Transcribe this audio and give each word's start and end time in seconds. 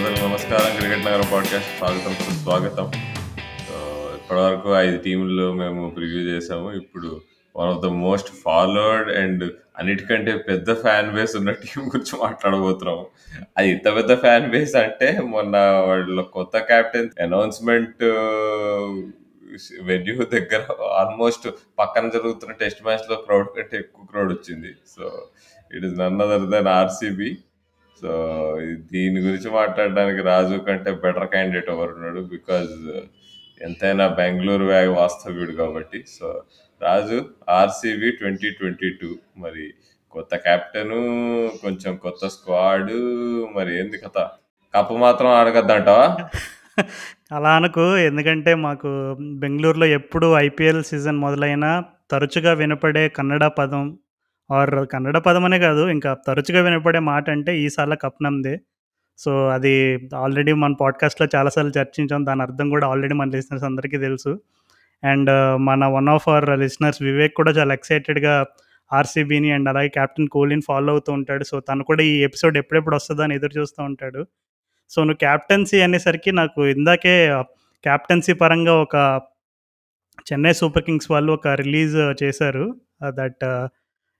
ప్రజలకు 0.00 0.26
నమస్కారం. 0.26 0.76
క్రికెట్ 0.76 1.02
నగరం 1.06 1.26
పాడ్కాస్ట్ 1.32 1.72
స్వాగతం 1.78 2.12
స్వాగతం 2.36 2.86
ఇప్పటివరకు 4.16 4.76
ఐదు 4.76 4.96
టీంలు 4.96 5.52
మేము 5.52 5.90
ప్రివ్యూ 5.90 6.20
చేసాము. 6.20 6.72
ఇప్పుడు 6.72 7.20
one 7.56 7.68
of 7.70 7.82
the 7.82 7.86
most 7.86 8.28
followed 8.44 9.10
and 9.10 9.44
అన్నిటికంటే 9.78 10.36
పెద్ద 10.36 10.74
ఫ్యాన్ 10.74 11.10
బేస్ 11.14 11.36
ఉన్న 11.36 11.50
టీం 11.50 11.84
గురించి 11.86 12.20
మాట్లాడబోతున్నాము. 12.22 13.06
అది 13.58 13.68
ఇంత 13.70 13.96
పెద్ద 13.96 14.14
ఫ్యాన్ 14.14 14.50
బేస్ 14.50 14.74
అంటే 14.76 15.20
మొన్న 15.34 15.56
వాళ్ళ 15.88 16.20
కొత్త 16.20 16.58
కెప్టెన్ 16.58 17.10
అనౌన్స్మెంట్ 17.22 18.02
వెన్యూ 19.82 20.16
దగ్గర 20.34 20.62
ఆల్మోస్ట్ 20.82 21.48
పక్కన 21.78 22.08
జరుగుతున్న 22.08 22.54
టెస్ట్ 22.54 22.84
మ్యాచ్లో 22.84 23.16
క్రౌడ్ 23.16 23.48
కంటే 23.56 23.76
ఎక్కువ 23.76 24.06
క్రౌడ్ 24.10 24.32
వచ్చింది. 24.32 24.72
So 24.96 25.04
it 25.76 25.84
is 25.84 25.98
none 25.98 26.20
other 26.20 26.50
than 26.50 26.68
RCB 26.68 27.38
so 28.00 28.10
దీని 28.92 29.18
గురించి 29.20 29.50
మాట్లాడడానికి 29.50 30.22
రాజు 30.22 30.56
కంటే 30.68 30.90
బెటర్ 31.04 31.28
క్యాండిడేట్ 31.28 31.70
ఎవరు 31.70 31.92
ఉన్నాడు 31.96 32.20
బికాజ్ 32.34 32.74
ఎంతైనా 33.60 34.06
బెంగళూరు 34.20 34.64
వ్యాగ్ 34.64 34.92
వాస్తవ్యుడు 35.00 35.52
కాబట్టి. 35.52 35.98
So 36.18 36.26
Raju 36.82 37.18
RCB 37.48 38.10
twenty 38.10 38.50
twenty 38.50 38.90
two 38.90 39.10
మరి 39.38 39.66
కొత్త 40.10 40.34
కెప్టెన్ 40.36 40.94
కొంచెం 41.62 41.92
కొత్త 41.96 42.26
స్క్వాడ్ 42.26 42.92
మరి 43.56 43.72
ఏంది 43.80 43.98
కథ? 43.98 44.18
కప్పు 44.74 44.94
మాత్రం 44.94 45.30
అడగద్దంటావా 45.30 46.06
అలా 47.32 47.50
అనుకు. 47.50 47.84
ఎందుకంటే 48.08 48.52
మాకు 48.66 48.90
బెంగళూరులో 49.42 49.86
ఎప్పుడు 49.98 50.26
ఐపీఎల్ 50.36 50.82
సీజన్ 50.90 51.18
మొదలైనా 51.24 51.70
తరచుగా 52.12 52.52
వినపడే 52.52 53.04
కన్నడ 53.08 53.44
పదం 53.58 53.84
ఆర్ 54.50 54.86
కన్నడ 54.86 55.18
పదం 55.18 55.44
అనే 55.44 55.58
కాదు 55.58 55.88
ఇంకా 55.88 56.16
తరచుగా 56.26 56.62
వినపడే 56.62 56.98
మాట 56.98 57.30
అంటే 57.30 57.58
ఈసార్ల 57.58 57.94
కప్నందే 57.94 58.60
సో 59.18 59.48
అది 59.48 60.08
ఆల్రెడీ 60.16 60.52
మన 60.52 60.72
పాడ్కాస్ట్లో 60.72 61.26
చాలాసార్లు 61.36 61.72
చర్చించాం 61.80 62.26
దాని 62.26 62.42
అర్థం 62.42 62.70
కూడా 62.70 62.86
ఆల్రెడీ 62.86 63.14
మన 63.14 63.28
లిసినర్స్ 63.28 63.64
అందరికీ 63.64 63.96
తెలుసు. 63.96 64.40
అండ్ 65.04 65.30
మన 65.60 65.86
one 65.86 66.08
of 66.08 66.28
our 66.28 66.60
listeners 66.60 67.02
Vivek 67.02 67.34
కూడా 67.34 67.52
చాలా 67.52 67.74
ఎక్సైటెడ్గా 67.74 68.46
ఆర్సీబీని 68.92 69.50
అండ్ 69.50 69.68
అలాగే 69.68 69.88
కెప్టెన్ 69.88 70.28
కోహ్లీని 70.28 70.62
ఫాలో 70.68 70.92
అవుతూ 70.92 71.12
ఉంటాడు. 71.12 71.44
సో 71.44 71.60
తను 71.60 71.84
కూడా 71.84 72.02
ఈ 72.02 72.22
ఎపిసోడ్ 72.22 72.58
ఎప్పుడెప్పుడు 72.58 72.96
వస్తుందో 72.96 73.22
అని 73.22 73.34
ఎదురు 73.34 73.60
చూస్తూ 73.60 73.82
ఉంటాడు. 73.82 74.26
సో 74.90 75.02
నువ్వు 75.02 75.16
క్యాప్టెన్సీ 75.16 75.80
అనేసరికి 75.80 76.32
నాకు 76.32 76.66
ఇందాకే 76.66 77.42
క్యాప్టెన్సీ 77.82 78.32
పరంగా 78.32 78.74
ఒక 78.74 79.20
చెన్నై 80.32 80.52
సూపర్ 80.52 80.82
కింగ్స్ 80.82 81.10
వాళ్ళు 81.10 81.32
ఒక 81.32 81.48
రిలీజ్ 81.48 82.22
చేశారు. 82.22 82.76
That 83.08 83.68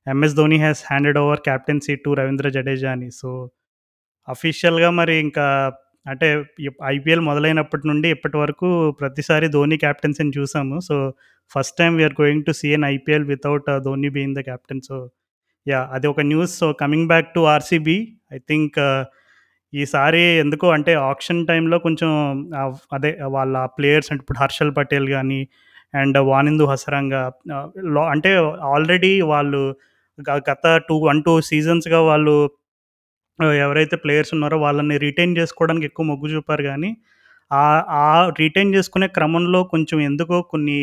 MS 0.06 0.34
Dhoni 0.34 0.56
has 0.56 0.84
handed 0.86 1.18
over 1.18 1.40
captaincy 1.40 1.96
to 1.96 2.10
Ravindra 2.10 2.48
Jadeja 2.48 2.92
అని 2.92 3.10
సో 3.10 3.50
అఫీషియల్గా 4.28 4.90
మరి 4.90 5.18
ఇంకా 5.18 5.72
అంటే 6.06 6.44
ఐపీఎల్ 6.84 7.20
మొదలైనప్పటి 7.20 7.88
నుండి 7.88 8.08
ఇప్పటి 8.10 8.36
వరకు 8.36 8.90
ప్రతిసారి 8.90 9.48
ధోని 9.48 9.76
క్యాప్టెన్సీని 9.76 10.32
చూసాము. 10.38 10.80
So 10.80 11.14
first 11.52 11.78
time 11.78 11.96
we're 11.96 12.12
going 12.20 12.44
to 12.44 12.52
see 12.52 12.68
an 12.72 12.84
IPL 12.84 13.24
without 13.24 13.82
Dhoni 13.84 14.08
being 14.08 14.36
the 14.36 14.40
captain 14.40 14.80
so 14.80 15.10
yeah 15.68 15.88
అది 15.92 16.06
ఒక 16.06 16.20
news 16.20 16.58
so 16.58 16.72
coming 16.72 17.08
back 17.08 17.34
to 17.34 17.40
RCB 17.40 18.16
I 18.32 18.38
think 18.38 18.78
ఈసారి 19.74 20.22
ఎందుకో 20.22 20.68
అంటే 20.68 20.94
ఆప్షన్ 20.94 21.46
టైంలో 21.46 21.78
కొంచెం 21.78 22.10
అదే 22.92 23.18
వాళ్ళ 23.22 23.66
ప్లేయర్స్ 23.66 24.12
అంటే 24.12 24.22
ఇప్పుడు 24.22 24.38
హర్షల్ 24.38 24.76
పటేల్ 24.76 25.08
కానీ 25.08 25.48
అండ్ 25.94 26.18
వానిందు 26.18 26.64
హసరంగా 26.64 27.32
లో 27.84 28.02
అంటే 28.06 28.36
ఆల్రెడీ 28.74 29.20
వాళ్ళు 29.20 29.76
గత 30.50 30.76
టూ 30.88 30.96
వన్ 31.08 31.22
టూ 31.22 31.34
సీజన్స్గా 31.40 32.00
వాళ్ళు 32.00 32.36
ఎవరైతే 33.38 33.96
ప్లేయర్స్ 33.96 34.34
ఉన్నారో 34.34 34.56
వాళ్ళని 34.58 34.96
రిటైన్ 34.98 35.36
చేసుకోవడానికి 35.36 35.86
ఎక్కువ 35.86 36.06
మొగ్గు 36.06 36.28
చూపారు 36.28 36.62
కానీ 36.62 36.90
ఆ 37.50 37.64
ఆ 38.04 38.08
రిటైన్ 38.40 38.74
చేసుకునే 38.74 39.06
క్రమంలో 39.08 39.60
కొంచెం 39.64 39.98
ఎందుకో 40.00 40.36
కొన్ని 40.42 40.80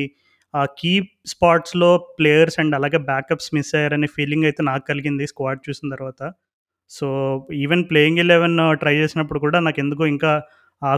కీ 0.79 0.94
స్పాట్స్లో 1.25 1.89
ప్లేయర్స్ 2.19 2.59
అండ్ 2.59 2.75
అలాగే 2.75 2.97
బ్యాకప్స్ 3.12 3.50
మిస్ 3.56 3.72
అయ్యారనే 3.75 4.07
ఫీలింగ్ 4.07 4.45
అయితే 4.45 4.62
నాకు 4.63 4.84
కలిగింది 4.88 5.25
స్క్వాడ్ 5.28 5.62
చూసిన 5.69 5.88
తర్వాత. 5.95 6.22
So 6.91 7.07
even 7.63 7.83
playing 7.89 8.22
eleven 8.25 8.57
try 8.81 8.95
చేసినప్పుడు 8.95 9.39
కూడా 9.39 9.59
నాకు 9.59 9.79
ఎందుకో 9.79 10.03
ఇంకా 10.06 10.31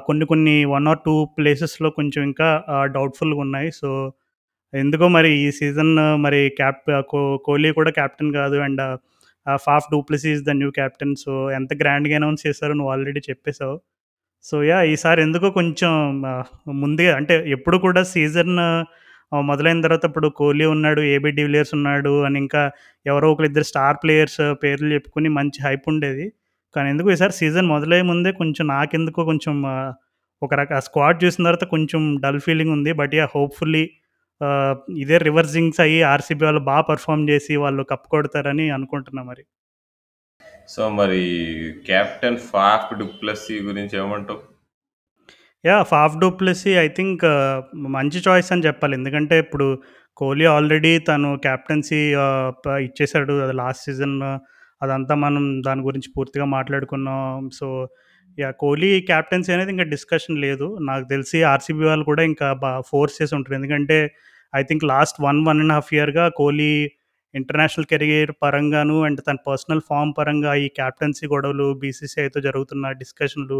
కొన్ని 0.07 0.25
కొన్ని 0.25 0.55
వన్ 0.65 0.87
ఆర్ 0.87 1.01
టూ 1.05 1.13
ప్లేసెస్లో 1.37 1.89
కొంచెం 1.89 2.21
ఇంకా 2.23 2.47
డౌట్ఫుల్గా 2.95 3.39
ఉన్నాయి. 3.39 3.69
సో 3.71 3.89
ఎందుకో 4.73 5.05
మరి 5.07 5.29
ఈ 5.43 5.45
సీజన్ 5.59 5.93
మరి 6.25 6.39
క్యాప్ 6.59 6.83
కో 7.11 7.19
కోహ్లీ 7.45 7.69
కూడా 7.77 7.91
కెప్టెన్ 7.99 8.31
కాదు 8.33 8.57
and 8.65 8.81
Faf 9.65 9.87
du Plessis 9.93 10.29
is 10.35 10.43
the 10.49 10.53
new 10.61 10.69
captain 10.79 11.13
so 11.23 11.33
ఎంత 11.57 11.71
గ్రాండ్గా 11.81 12.15
అనౌన్స్ 12.19 12.43
చేశారో 12.47 12.73
నువ్వు 12.73 12.91
ఆల్రెడీ 12.93 13.21
చెప్పేశావు. 13.29 13.75
సో 14.45 14.55
యా 14.63 14.77
ఈసారి 14.93 15.19
ఎందుకో 15.27 15.47
కొంచెం 15.59 15.91
ముందుగా 16.83 17.13
అంటే 17.19 17.35
ఎప్పుడు 17.55 17.77
కూడా 17.85 18.01
సీజన్ 18.13 18.53
మొదలైన 19.31 19.79
తర్వాత 19.85 20.03
ఇప్పుడు 20.09 20.27
కోహ్లీ 20.39 20.65
ఉన్నాడు 20.75 21.01
ఏబీ 21.13 21.31
డివిలియర్స్ 21.39 21.73
ఉన్నాడు 21.77 22.13
అని 22.27 22.37
ఇంకా 22.43 22.61
ఎవరో 23.05 23.27
ఒకరిద్దరు 23.33 23.67
స్టార్ 23.71 23.97
ప్లేయర్స్ 24.03 24.39
పేర్లు 24.63 24.89
చెప్పుకుని 24.95 25.29
మంచి 25.39 25.59
హైప్ 25.67 25.85
ఉండేది. 25.91 26.25
కానీ 26.75 26.87
ఎందుకు 26.93 27.09
ఈసారి 27.15 27.33
సీజన్ 27.41 27.67
మొదలయ్యే 27.73 28.05
ముందే 28.11 28.31
కొంచెం 28.41 28.65
నాకెందుకో 28.67 29.21
కొంచెం 29.31 29.55
ఒక 30.41 30.53
రక 30.61 30.79
స్క్వాడ్ 30.87 31.17
చూసిన 31.23 31.45
తర్వాత 31.47 31.65
కొంచెం 31.73 32.01
డల్ 32.23 32.41
ఫీలింగ్ 32.47 32.73
ఉంది. 32.77 32.91
బట్ 33.01 33.13
యా 33.19 33.25
హోప్ఫుల్లీ 33.35 33.83
ఇదే 34.97 35.17
రివర్సింగ్స్ 35.17 35.79
అయ్యి 35.79 36.01
ఆర్సీబీ 36.03 36.45
వాళ్ళు 36.45 36.61
బాగా 36.61 36.81
పర్ఫామ్ 36.81 37.29
చేసి 37.29 37.55
వాళ్ళు 37.55 37.83
కప్ 37.83 38.07
కొడతారని 38.07 38.65
అనుకుంటున్నా 38.69 39.23
మరి. 39.23 39.43
సో 40.69 40.89
మరి 40.89 41.21
కెప్టెన్ 41.87 42.39
ఫాఫ్ 42.51 42.89
డుప్లసీ 42.99 43.55
గురించి 43.59 43.95
ఏమంటావు? 43.97 44.41
Yeah 45.63 45.77
Faf 45.83 46.17
du Plessis 46.17 46.71
I 46.83 46.87
think 46.87 47.23
మంచి 47.97 48.19
చాయిస్ 48.27 48.51
అని 48.51 48.65
చెప్పాలి. 48.67 48.93
ఎందుకంటే 48.95 49.35
ఇప్పుడు 49.39 49.67
కోహ్లీ 50.17 50.45
ఆల్రెడీ 50.45 50.99
తను 50.99 51.29
క్యాప్టెన్సీ 51.37 51.99
ఇచ్చేశాడు. 52.87 53.33
అది 53.45 53.53
లాస్ట్ 53.53 53.85
సీజన్ 53.85 54.15
అదంతా 54.81 55.13
మనం 55.15 55.45
దాని 55.67 55.81
గురించి 55.81 56.09
పూర్తిగా 56.17 56.45
మాట్లాడుకున్నాం. 56.45 57.49
సో 57.59 57.67
యా 58.37 58.49
కోహ్లీ 58.63 58.91
క్యాప్టెన్సీ 59.01 59.49
అనేది 59.53 59.71
ఇంకా 59.75 59.87
డిస్కషన్ 59.95 60.37
లేదు. 60.45 60.67
నాకు 60.89 61.05
తెలిసి 61.13 61.37
ఆర్సీబీ 61.43 61.83
వాళ్ళు 61.85 62.05
కూడా 62.11 62.23
ఇంకా 62.31 62.47
బాగా 62.65 62.81
ఫోర్స్ 62.91 63.17
చేసి 63.21 63.33
ఉంటారు 63.35 63.55
ఎందుకంటే 63.55 63.97
I 64.53 64.61
think 64.63 64.83
last 64.83 65.17
one 65.27 65.39
one 65.47 65.59
and 65.63 65.73
half 65.77 65.91
ఇయర్గా 65.93 66.25
Kohli 66.39 66.71
international 67.33 67.87
career 67.91 68.31
పరంగాను 68.43 68.95
అండ్ 69.07 69.19
తన 69.27 69.37
పర్సనల్ 69.47 69.81
ఫామ్ 69.89 70.11
పరంగా 70.17 70.51
ఈ 70.63 70.67
క్యాప్టెన్సీ 70.79 71.25
గొడవలు 71.33 71.67
బీసీసీఐతో 71.81 72.39
జరుగుతున్న 72.47 72.91
డిస్కషన్లు 73.01 73.59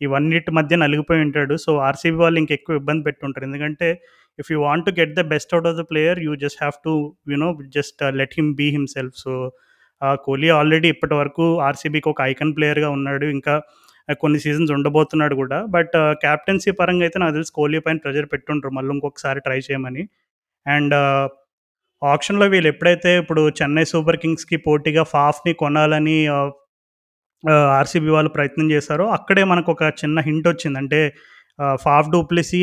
ఇవన్నిటి 0.00 0.50
మధ్య 0.50 0.76
నలిగిపోయి 0.76 1.22
ఉంటాడు. 1.26 1.54
సో 1.64 1.70
ఆర్సీబీ 1.88 2.18
వాళ్ళు 2.22 2.38
ఇంకెక్కువ 2.42 2.80
ఇబ్బంది 2.80 3.04
పెట్టుంటారు 3.08 3.44
ఎందుకంటే 3.44 3.88
if 4.38 4.48
you 4.52 4.56
want 4.66 4.86
to 4.88 4.92
get 5.00 5.14
the 5.20 5.22
best 5.34 5.52
out 5.54 5.68
of 5.70 5.76
the 5.80 5.84
player 5.90 6.18
you 6.26 6.32
just 6.44 6.60
have 6.62 6.76
to 6.86 6.92
you know 7.32 7.48
just 7.76 8.02
let 8.20 8.34
him 8.38 8.50
be 8.60 8.66
himself 8.76 9.16
so 9.24 9.34
Kohli 10.26 10.48
already 10.58 10.88
ఇప్పటి 10.94 11.14
వరకు 11.20 11.44
ఆర్సీబీకి 11.68 12.08
ఒక 12.12 12.20
ఐకన్ 12.30 12.52
ప్లేయర్గా 12.56 12.88
ఉన్నాడు. 12.96 13.26
ఇంకా 13.36 13.54
కొన్ని 14.22 14.38
సీజన్స్ 14.44 14.72
ఉండబోతున్నాడు 14.76 15.34
కూడా. 15.42 15.58
బట్ 15.76 15.94
క్యాప్టెన్సీ 16.24 16.70
పరంగా 16.80 17.04
అయితే 17.06 17.18
నాకు 17.22 17.34
తెలిసి 17.38 17.52
కోహ్లీ 17.58 17.78
పైన 17.86 17.98
ప్రెజర్ 18.04 18.26
పెట్టుంటారు 18.32 18.72
మళ్ళీ 18.78 18.90
ఇంకొకసారి 18.96 19.40
ట్రై 19.46 19.58
చేయమని. 19.68 20.02
అండ్ 20.66 20.94
ఆప్షన్లో 22.02 22.46
వీళ్ళు 22.46 22.68
ఎప్పుడైతే 22.68 23.10
ఇప్పుడు 23.18 23.42
చెన్నై 23.58 23.84
సూపర్ 23.84 24.16
కింగ్స్కి 24.16 24.56
పోటీగా 24.56 25.02
ఫాఫ్ని 25.02 25.52
కొనాలని 25.54 26.18
ఆర్సీబీ 27.78 28.08
వాళ్ళు 28.08 28.30
ప్రయత్నం 28.30 28.66
చేశారో 28.70 29.06
అక్కడే 29.08 29.44
మనకు 29.44 29.70
ఒక 29.72 29.84
చిన్న 30.00 30.20
హింట్ 30.20 30.48
వచ్చింది. 30.48 30.78
అంటే 30.78 31.00
ఫాఫ్ 31.82 32.08
డూప్లిసీ 32.10 32.60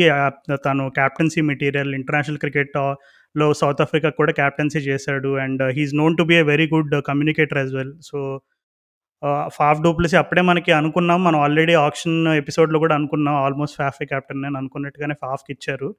తను 0.66 0.84
క్యాప్టెన్సీ 0.88 1.40
మెటీరియల్ 1.40 1.92
ఇంటర్నేషనల్ 1.94 2.38
క్రికెట్లో 2.38 3.46
సౌత్ 3.60 3.82
ఆఫ్రికా 3.82 4.08
కూడా 4.10 4.32
క్యాప్టెన్సీ 4.32 4.78
చేశాడు. 4.78 5.30
And 5.44 5.62
he's 5.76 5.94
known 5.94 6.16
to 6.16 6.24
be 6.30 6.34
a 6.40 6.42
very 6.52 6.66
good 6.74 6.94
communicator 7.08 7.58
as 7.58 7.72
well. 7.74 7.94
So 8.10 8.18
Faf 9.56 9.80
du Plessis 9.82 10.16
అప్పుడే 10.16 10.42
మనకి 10.42 10.72
అనుకున్నాం. 10.72 11.24
మనం 11.24 11.38
ఆల్రెడీ 11.40 11.74
ఆప్షన్ 11.86 12.16
ఎపిసోడ్లో 12.42 12.78
కూడా 12.78 12.94
అనుకున్నాం. 12.94 13.34
ఆల్మోస్ట్ 13.44 13.76
ఫాఫే 13.76 14.04
క్యాప్టెన్ 14.12 14.44
అని 14.48 14.56
అనుకున్నట్టుగానే 14.62 15.14
ఫాఫ్కి 15.22 15.52
ఇచ్చారు. 15.52 15.90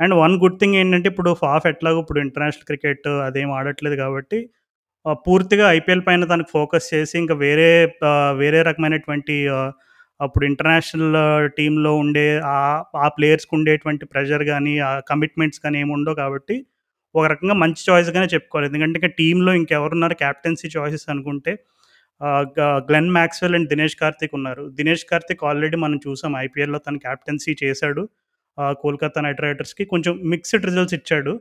అండ్ 0.00 0.14
వన్ 0.14 0.36
గుడ్ 0.36 0.60
థింగ్ 0.60 0.74
ఏంటంటే 0.74 1.08
ఇప్పుడు 1.08 1.34
ఫాఫ్ 1.34 1.66
ఎట్లాగో 1.66 2.00
ఇప్పుడు 2.00 2.20
ఇంటర్నేషనల్ 2.20 2.64
క్రికెట్ 2.64 3.08
అదేం 3.08 3.50
ఆడట్లేదు 3.50 3.96
కాబట్టి 3.96 4.50
పూర్తిగా 5.10 5.72
ఐపీఎల్ 5.72 6.02
పైన 6.06 6.24
తనకు 6.24 6.48
ఫోకస్ 6.52 6.94
చేసి 6.94 7.18
ఇంకా 7.18 7.34
వేరే 7.34 7.98
వేరే 8.32 8.62
రకమైనటువంటి 8.62 9.48
అప్పుడు 10.20 10.44
ఇంటర్నేషనల్ 10.44 11.50
టీంలో 11.50 11.96
ఉండే 11.96 12.40
ఆ 12.44 12.82
ప్లేయర్స్కి 13.06 13.54
ఉండేటువంటి 13.54 14.06
ప్రెషర్ 14.06 14.44
కానీ 14.44 14.78
ఆ 14.78 14.98
కమిట్మెంట్స్ 14.98 15.60
కానీ 15.60 15.80
ఏమి 15.80 15.92
ఉండవు 15.92 16.14
కాబట్టి 16.14 16.66
ఒక 17.14 17.26
రకంగా 17.26 17.54
మంచి 17.54 17.90
చాయిస్గానే 17.90 18.26
చెప్పుకోవాలి. 18.26 18.66
ఎందుకంటే 18.66 18.96
ఇంకా 18.98 19.08
టీంలో 19.08 19.52
ఇంకెవరున్నారు 19.52 20.14
క్యాప్టెన్సీ 20.14 20.68
చాయిసెస్ 20.78 21.10
అనుకుంటే 21.10 21.58
గ- 22.24 22.78
Glenn 22.78 23.10
Maxwell 23.10 23.54
and 23.54 23.68
Dinesh 23.68 23.96
Karthik 23.96 24.34
ఉన్నారు. 24.34 24.70
దినేష్ 24.74 25.04
కార్తిక్ 25.04 25.44
ఆల్రెడీ 25.44 25.76
మనం 25.76 26.00
చూసాం 26.08 26.36
ఐపీఎల్లో 26.36 26.78
తను 26.78 26.98
క్యాప్టెన్సీ 26.98 27.56
చేశాడు. 27.64 28.08
కోల్కతా 28.82 29.20
నైట్ 29.20 29.42
రైడర్స్కి 29.42 29.84
కొంచెం 29.86 30.14
మిక్స్డ్ 30.32 30.66
రిజల్ట్స్ 30.66 30.96
ఇచ్చాడు. 30.98 31.32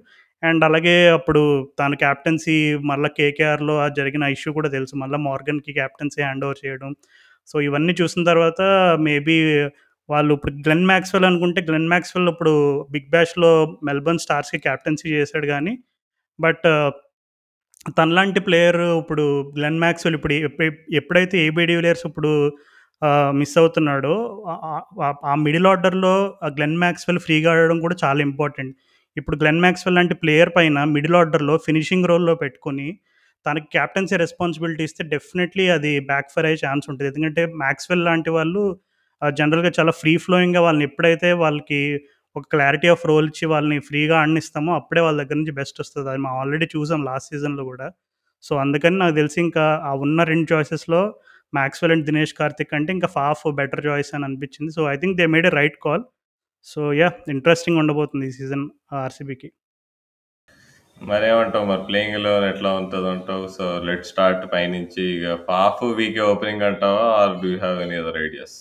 అండ్ 0.43 0.63
అలాగే 0.65 0.95
అప్పుడు 1.17 1.41
తన 1.79 1.93
క్యాప్టెన్సీ 2.01 2.57
మళ్ళీ 2.89 3.09
కేకేఆర్లో 3.17 3.75
జరిగిన 3.99 4.23
ఇష్యూ 4.35 4.51
కూడా 4.57 4.69
తెలుసు. 4.69 4.93
మళ్ళీ 5.03 5.19
మార్గన్కి 5.27 5.73
క్యాప్టెన్సీ 5.79 6.19
హ్యాండ్ 6.23 6.45
ఓవర్ 6.47 6.59
చేయడం. 6.63 6.91
సో, 7.49 7.55
ఇవన్నీ 7.61 7.93
చూసిన 8.01 8.21
తర్వాత 8.31 8.61
మేబీ 9.07 9.37
వాళ్ళు 10.09 10.31
ఇప్పుడు 10.37 10.53
గ్లెన్ 10.65 10.87
మ్యాక్స్‌వెల్ 10.87 11.27
అనుకుంటే 11.29 11.59
గ్లెన్ 11.69 11.89
మ్యాక్స్‌వెల్ 11.89 12.29
ఇప్పుడు 12.33 12.53
బిగ్ 12.91 13.09
బ్యాష్‌లో 13.13 13.51
మెల్బర్న్ 13.87 14.23
స్టార్స్‌కి 14.25 14.59
క్యాప్టెన్సీ 14.67 15.07
చేశాడు 15.15 15.47
కానీ 15.53 15.73
బట్ 16.39 16.65
తనలాంటి 17.97 18.39
ప్లేయర్ 18.45 18.79
ఇప్పుడు 19.01 19.25
గ్లెన్ 19.57 19.79
మ్యాక్స్‌వెల్ 19.79 20.15
ఇప్పుడు 20.17 20.35
ఎప్పుడైతే 20.99 21.35
ఏబీడీ 21.45 21.75
ప్లేయర్స్ 21.79 22.05
ఇప్పుడు 22.09 22.31
మిస్ 23.39 23.55
అవుతున్నాడో. 23.57 24.13
ఆ 25.25 25.33
మిడిల్ 25.45 25.67
ఆర్డర్‌లో 25.71 26.13
గ్లెన్ 26.57 26.77
మ్యాక్స్‌వెల్ 26.77 27.19
ఫ్రీగా 27.19 27.49
ఆడడం 27.53 27.79
కూడా 27.79 27.95
చాలా 28.03 28.19
ఇంపార్టెంట్. 28.21 28.73
ఇప్పుడు 29.17 29.37
గ్లెన్ 29.41 29.61
మ్యాక్స్‌వెల్ 29.61 29.95
లాంటి 29.95 30.15
ప్లేయర్ 30.23 30.51
పైన 30.57 30.83
మిడిల్ 30.95 31.15
ఆర్డర్‌లో 31.15 31.55
ఫినిషింగ్ 31.67 32.07
రోల్‌లో 32.11 32.35
పెట్టుకొని, 32.35 32.87
తనకి 33.45 33.67
క్యాప్టెన్సీ 33.75 34.15
రెస్పాన్సిబిలిటీ 34.23 34.83
ఇస్తే 34.89 35.03
డెఫినెట్‌లీ 35.11 35.65
అది 35.75 35.93
బ్యాక్ 36.09 36.31
ఫైర్ 36.33 36.47
అయ్యే 36.49 36.59
ఛాన్స్ 36.65 36.85
ఉంటుంది. 36.91 37.09
ఎందుకంటే 37.11 37.43
మ్యాక్స్‌వెల్ 37.63 38.03
లాంటి 38.09 38.31
వాళ్ళు 38.37 38.63
జనరల్‌గా 39.21 39.71
చాలా 39.77 39.93
ఫ్రీ 39.99 40.13
ఫ్లోయింగ్‌గా 40.23 40.61
వాళ్ళని 40.65 40.85
ఎప్పుడైతే 40.89 41.29
వాళ్ళకి 41.43 41.81
ఒక 42.35 42.45
క్లారిటీ 42.53 42.87
ఆఫ్ 42.93 43.03
రోల్ 43.05 43.27
ఇచ్చి 43.31 43.45
వాళ్ళని 43.51 43.77
ఫ్రీగా 43.87 44.15
ఆడనిస్తామో 44.21 44.71
అప్పుడే 44.79 45.01
వాళ్ళ 45.05 45.17
దగ్గర 45.21 45.37
నుంచి 45.41 45.53
బెస్ట్ 45.59 45.77
వస్తుంది. 45.81 46.07
అది 46.11 46.19
మనం 46.25 46.37
ఆల్రెడీ 46.41 46.67
చూసాం 46.73 47.01
లాస్ట్ 47.03 47.29
సీజన్‌లో 47.33 47.63
కూడా. 47.65 47.87
సో, 48.43 48.53
అందుకని 48.63 48.97
నాకు 48.97 49.15
తెలిసి 49.15 49.39
ఇంకా 49.45 49.65
ఆ 49.85 49.93
ఉన్న 50.05 50.19
రెండు 50.31 50.47
చాయిసెస్‌లో 50.53 51.01
మ్యాక్స్‌వెల్ 51.57 51.93
అండ్ 51.93 52.05
దినేష్ 52.05 52.33
కార్తిక్ 52.39 52.71
కంటే 52.71 52.93
ఇంకా 52.93 53.09
ఫాఫ్ 53.15 53.43
బెటర్ 53.59 53.83
చాయిస్ 53.87 54.11
అని 54.15 54.25
అనిపించింది. 54.25 54.71
So, 54.71 54.83
I 54.91 54.97
think 54.97 55.17
they 55.17 55.27
made 55.35 55.47
a 55.47 55.55
right 55.55 55.77
call. 55.83 56.03
So, 56.67 56.81
yeah! 56.95 57.17
Interesting 57.29 57.79
ఉండబోతుంది 57.83 58.27
ఈ 58.27 58.35
సీజన్ 58.37 58.65
ఆర్‌సీబీకి. 58.99 59.49
మరేమంటావు? 61.01 61.65
మరి 61.65 61.83
ప్లేయింగ్ 61.87 62.15
11 62.17 62.45
ఎట్లా 62.49 62.69
ఉంటదంటావు? 62.75 63.45
సో, 63.47 63.65
లెట్స్ 63.87 64.11
స్టార్ట్ 64.11 64.45
పైనుంచి 64.53 65.03
ఇగ 65.15 65.35
ఫాఫ్, 65.47 65.83
వీకే 65.97 66.23
ఓపెనింగ్ 66.29 66.63
అంటావా? 66.63 67.05
Or 67.19 67.35
do 67.41 67.47
you 67.47 67.59
have 67.59 67.79
any 67.81 67.95
other 67.95 68.19
ideas? 68.21 68.55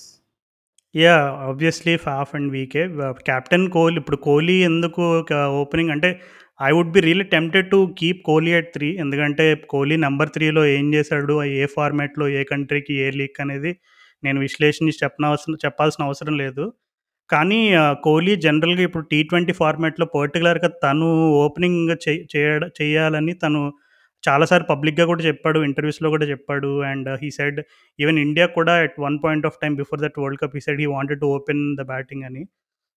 Yeah! 0.94 1.28
Obviously 1.46 1.94
Faf 1.98 2.32
and 2.34 2.50
VK. 2.52 2.82
Captain 3.28 3.68
Kohli 3.70 3.98
ఇప్పుడు 3.98 4.18
కోహ్లీ 4.26 4.56
ఎందుకు 4.64 5.04
opening 5.62 5.90
అంటే 5.90 6.10
I 6.60 6.68
would 6.70 6.90
be 6.94 7.00
really 7.00 7.24
tempted 7.32 7.68
to 7.70 7.78
keep 7.98 8.18
Kohli 8.22 8.50
at 8.52 8.68
three 8.74 8.88
ఎందుకంటే 9.02 9.44
Kohli 9.72 9.96
number 10.04 10.30
త్రీలో 10.34 10.62
ఏం 10.74 10.86
చేశాడు? 10.94 11.34
ఏ 11.54 11.64
ఫార్మాట్‌లో, 11.74 12.26
ఏ 12.30 12.42
కంట్రీకి, 12.50 12.94
ఏ 13.04 13.08
లీగ్ 13.12 13.38
అనేది 13.44 13.70
నేను 14.22 14.38
విశ్లేషించి 14.40 14.94
చెప్పనవసరం 15.02 15.56
చెప్పాల్సిన 15.64 16.02
అవసరం 16.08 16.34
లేదు. 16.42 16.64
కానీ 17.30 17.60
కోహ్లీ 18.06 18.34
జనరల్‌గా 18.44 18.82
ఇప్పుడు 18.88 19.04
టీ20 19.12 19.54
ఫార్మాట్‌లో 19.60 20.06
పర్టికులర్గా 20.16 20.70
తను 20.84 21.08
ఓపెనింగ్ 21.44 21.80
చేయ 22.04 22.18
చేయడ 22.34 22.62
చేయాలని 22.80 23.34
తను 23.44 23.60
చాలాసార్లు 24.24 24.66
పబ్లిక్‌గా 24.72 25.06
కూడా 25.10 25.22
చెప్పాడు. 25.28 25.60
ఇంటర్వ్యూస్‌లో 25.68 26.10
కూడా 26.14 26.26
చెప్పాడు. 26.32 26.72
And 26.90 27.10
he 27.22 27.30
said 27.38 27.60
even 27.98 28.20
India 28.26 28.46
కూడా 28.58 28.74
at 28.86 28.98
one 29.06 29.18
point 29.24 29.48
of 29.50 29.58
time 29.62 29.76
before 29.82 30.02
that 30.04 30.18
world 30.22 30.42
cup 30.42 30.56
he 30.58 30.62
said 30.68 30.82
he 30.84 30.88
wanted 30.96 31.22
to 31.24 31.30
open 31.38 31.64
the 31.76 31.84
batting 31.92 32.26
అని. 32.30 32.44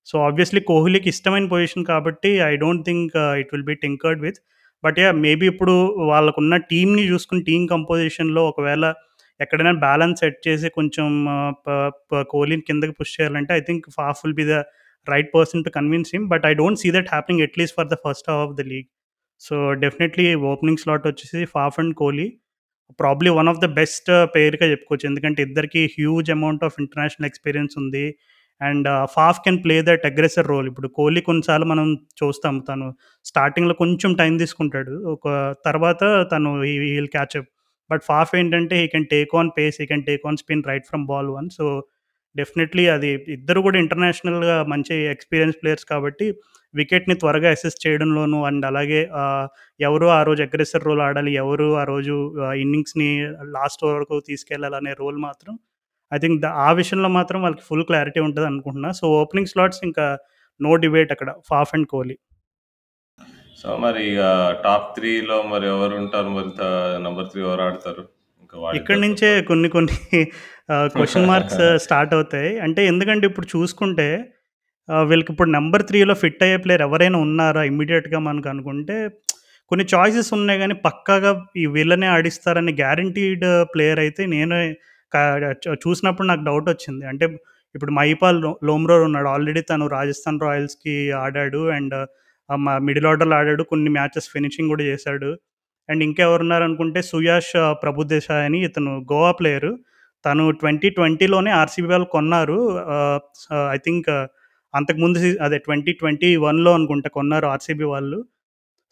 సో, 0.08 0.16
ఆబ్వియస్‌లీ 0.28 0.62
కోహ్లీకి 0.70 1.10
ఇష్టమైన 1.14 1.48
పొజిషన్ 1.54 1.86
కాబట్టి 1.92 2.30
I 2.44 2.54
don't 2.58 2.84
think 2.88 3.14
it 3.42 3.52
will 3.54 3.68
be 3.70 3.76
tinkered 3.84 4.22
with. 4.26 4.40
But 4.84 4.98
yeah 5.02 5.10
maybe 5.26 5.46
ఇప్పుడు 5.54 5.76
వాళ్ళకున్న 6.12 6.56
టీమ్‌ని 6.72 7.04
చూసుకుని 7.12 7.42
team 7.50 7.62
కంపోజిషన్‌లో 7.74 8.42
ఒకవేళ 8.52 8.86
ఎక్కడైనా 9.40 9.74
బ్యాలెన్స్ 9.84 10.20
సెట్ 10.24 10.40
చేసి 10.48 10.68
కొంచెం 10.78 11.08
కోహ్లీని 12.32 12.64
కిందకి 12.70 12.94
పుష్ 13.00 13.14
చేయాలంటే 13.18 13.52
I 13.54 13.64
think 13.68 13.86
Faf 13.98 14.22
will 14.24 14.38
be 14.40 14.46
the 14.52 14.56
right 15.08 15.30
person 15.36 15.64
to 15.66 15.72
convince 15.78 16.12
him. 16.16 16.26
But 16.34 16.46
I 16.46 16.54
don't 16.62 16.80
see 16.84 16.90
that 16.96 17.10
happening 17.14 17.44
at least 17.48 17.76
for 17.80 17.90
the 17.90 17.98
first 18.06 18.28
half 18.32 18.44
of 18.48 18.56
the 18.60 18.66
league. 18.72 18.88
So, 19.42 19.56
definitely 19.84 20.26
opening 20.52 20.82
slot 20.84 21.06
వచ్చేసి 21.10 21.42
Faf 21.54 21.78
and 21.80 21.94
Kohli. 21.96 22.28
Probably 23.00 23.30
one 23.38 23.50
of 23.52 23.62
the 23.62 23.70
best 23.80 24.10
పేరుగా 24.36 24.68
చెప్పుకోవచ్చు. 24.72 25.06
ఎందుకంటే 25.12 25.42
ఇద్దరికీ 25.48 25.82
huge 25.96 26.30
amount 26.36 26.64
of 26.68 26.78
international 26.84 27.28
experience 27.32 27.76
ఉంది. 27.82 28.06
And 28.62 28.88
Faf 29.14 29.40
can 29.46 29.60
play 29.64 29.76
that 29.88 30.06
aggressor 30.10 30.48
role. 30.48 30.68
ఇప్పుడు 30.72 30.88
కోహ్లీ 30.98 31.22
కొన్నిసార్లు 31.24 31.68
మనం 31.68 31.88
చూస్తాం. 32.22 32.56
తను 32.70 32.88
స్టార్టింగ్‌లో 33.26 33.76
కొంచెం 33.82 34.12
టైం 34.22 34.34
తీసుకుంటాడు. 34.38 34.94
ఒక 35.16 35.28
తర్వాత 35.66 36.02
తను 36.34 36.52
he 36.64 36.74
he 36.84 36.92
will 36.96 37.12
catch 37.16 37.36
up. 37.40 37.50
But 37.90 38.04
Faf 38.08 38.32
ఏంటంటే 38.36 38.76
he 38.82 38.88
can 38.94 39.08
take 39.12 39.34
on 39.36 39.52
pace, 39.58 39.78
he 39.82 39.88
can 39.92 40.06
take 40.08 40.26
on 40.30 40.40
spin 40.42 40.66
right 40.70 40.88
from 40.90 41.06
ball 41.12 41.30
one. 41.36 41.50
So, 41.58 41.66
definitely 42.36 42.84
అది 42.94 43.08
ఇద్దరు 43.36 43.60
కూడా 43.66 43.78
ఇంటర్నేషనల్‌గా 43.84 44.58
మంచి 44.74 44.96
ఎక్స్‌పీరియన్స్ 45.14 45.58
ప్లేయర్స్ 45.62 45.88
కాబట్టి 45.92 46.26
వికెట్‌ని 46.74 47.16
త్వరగా 47.22 47.50
అసెస్ 47.56 47.78
చేయడంలోనూ 47.84 48.40
అండ్ 48.44 48.66
అలాగే 48.70 49.00
ఎవరు 49.80 50.08
ఆ 50.14 50.22
రోజు 50.24 50.42
అగ్రెసర్ 50.48 50.86
రోల్ 50.88 51.02
ఆడాలి, 51.08 51.32
ఎవరు 51.44 51.68
ఆ 51.78 51.86
రోజు 51.86 52.16
ఇన్నింగ్స్‌ని 52.64 53.10
లాస్ట్ 53.56 53.84
వరకు 53.90 54.18
తీసుకెళ్ళాలనే 54.30 54.94
రోల్ 55.02 55.20
మాత్రం 55.26 55.54
ఐ 56.12 56.18
థింక్ 56.18 56.38
ద 56.44 56.50
ఆ 56.62 56.70
విషయంలో 56.74 57.10
మాత్రం 57.16 57.40
వాళ్ళకి 57.42 57.64
ఫుల్ 57.70 57.86
క్లారిటీ 57.86 58.20
ఉంటదనుకుంటున్నా. 58.28 58.92
సో, 59.00 59.06
ఓపెనింగ్ 59.20 59.52
స్లాట్స్ 59.54 59.82
ఇంకా 59.84 60.06
నో 60.60 60.72
డిబేట్ 60.84 61.12
అక్కడ 61.16 61.30
ఫాఫ్ 61.50 61.74
అండ్ 61.76 61.88
కోహ్లీ. 61.88 62.16
సో, 63.58 63.70
మరి 63.84 64.04
టాప్ 64.66 64.88
3లో 64.98 65.38
మరి 65.52 65.66
ఎవరుంటారు? 65.68 66.30
మరి 66.36 66.52
త 66.58 66.64
నంబర్ 67.06 67.28
3 67.28 67.44
ఎవరు 67.46 67.64
ఆడతారు? 67.68 68.04
ఇంకా 68.42 68.74
ఇక్కడి 68.80 69.02
నుంచే. 69.06 69.30
కొన్ని 69.50 69.70
కొన్ని 69.70 69.96
క్వెషన్ 70.94 71.28
మార్క్స్ 71.30 71.64
స్టార్ట్ 71.86 72.14
అవుతాయి. 72.18 72.52
అంటే 72.66 72.82
ఎందుకంటే 72.92 73.26
ఇప్పుడు 73.32 73.48
చూసుకుంటే 73.56 74.08
ఆహ్, 74.90 75.06
వీళ్ళకిప్పుడు 75.10 75.50
నంబర్ 75.54 75.84
3లో 75.88 76.14
ఫిట్ 76.20 76.44
అయ్యే 76.44 76.58
ప్లేయర్ 76.64 76.84
ఎవరైనా 76.86 77.18
ఉన్నారా 77.26 77.62
ఇమ్మీడియేట్‌గా 77.70 78.20
మనకు 78.28 78.48
అనుకుంటే 78.52 78.96
కొన్ని 79.72 79.86
చాయిసెస్ 79.94 80.30
ఉన్నాయి 80.36 80.60
గానీ 80.62 80.76
పక్కాగా 80.86 81.32
ఈ 81.58 81.74
వీళ్ళనే 81.74 82.08
ఆడిస్తారని 82.14 82.74
గ్యారంటీడ్ 82.80 83.44
ప్లేయర్ 83.74 84.02
అయితే 84.04 84.22
నేనే 84.34 84.60
చూసినప్పుడు 85.78 86.28
నాకు 86.28 86.44
డౌట్ 86.44 86.70
వచ్చింది. 86.70 87.04
అంటే 87.06 87.26
ఇప్పుడు 87.76 87.92
మహిపాల్ 87.94 88.40
లోమ్రోర్ 88.64 89.04
ఉన్నాడు. 89.08 89.30
ఆల్రెడీ 89.30 89.62
తను 89.72 89.86
రాజస్థాన్ 89.90 90.40
రాయల్స్‌కి 90.42 90.96
ఆడాడు. 91.24 91.62
అండ్ 91.78 91.96
మా 92.50 92.74
మిడిల్ 92.88 93.08
ఆర్డర్‌లో 93.08 93.36
ఆడాడు. 93.38 93.64
కొన్ని 93.72 93.90
మ్యాచెస్ 93.90 94.30
ఫినిషింగ్ 94.32 94.70
కూడా 94.70 94.84
చేశాడు. 94.84 95.30
అండ్ 95.90 96.02
ఇంకెవరున్నారనుకుంటే 96.04 97.02
సుయాష్ 97.12 97.54
ప్రభుదేశాయ్ 97.84 98.46
అని 98.46 98.60
ఇతను 98.66 98.94
గోవా 99.12 99.32
ప్లేయరు. 99.40 99.72
తను 100.26 100.44
2020లోనే 100.54 101.52
ఆర్‌సీబీ 101.60 101.90
వాళ్ళు 101.94 102.08
కొన్నారు. 102.16 102.60
ఐ 103.76 103.80
థింక్ 103.86 104.10
అంతకుముందు 104.74 105.18
సీ 105.24 105.30
అదే 105.46 105.58
2021లో 105.62 106.72
అనుకుంటా 106.80 107.10
కొన్నారు 107.18 107.48
ఆర్‌సీబీ 107.48 107.86
వాళ్ళు. 107.94 108.20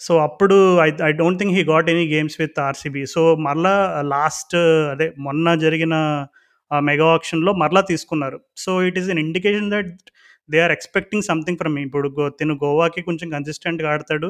సో, 0.01 0.13
అప్పుడు 0.25 0.55
I 0.81 0.89
I 1.07 1.11
don't 1.19 1.39
think 1.41 1.53
he 1.57 1.61
got 1.69 1.87
any 1.91 2.05
games 2.11 2.35
with 2.41 2.57
RCB. 2.65 3.03
So, 3.13 3.21
మరలా 3.45 3.75
లాస్ట్ 4.13 4.55
అదే 4.93 5.07
మొన్న 5.25 5.55
జరిగిన 5.63 5.95
మెగా 6.71 7.07
ఆక్షన్‌లో 7.15 7.51
మరలా 7.61 7.81
తీసుకున్నారు. 7.91 8.37
So, 8.57 8.71
it 8.87 8.97
is 9.01 9.09
an 9.13 9.21
indication 9.25 9.69
that 9.75 9.91
they 10.49 10.57
are 10.65 10.73
expecting 10.75 11.25
something 11.29 11.59
from 11.61 11.77
ఇప్పుడు 11.85 12.07
గో 12.17 12.25
తిను 12.39 12.55
గోవాకి 12.63 13.01
కొంచెం 13.07 13.27
కన్సిస్టెంట్‌గా 13.35 13.89
ఆడతాడు. 13.93 14.29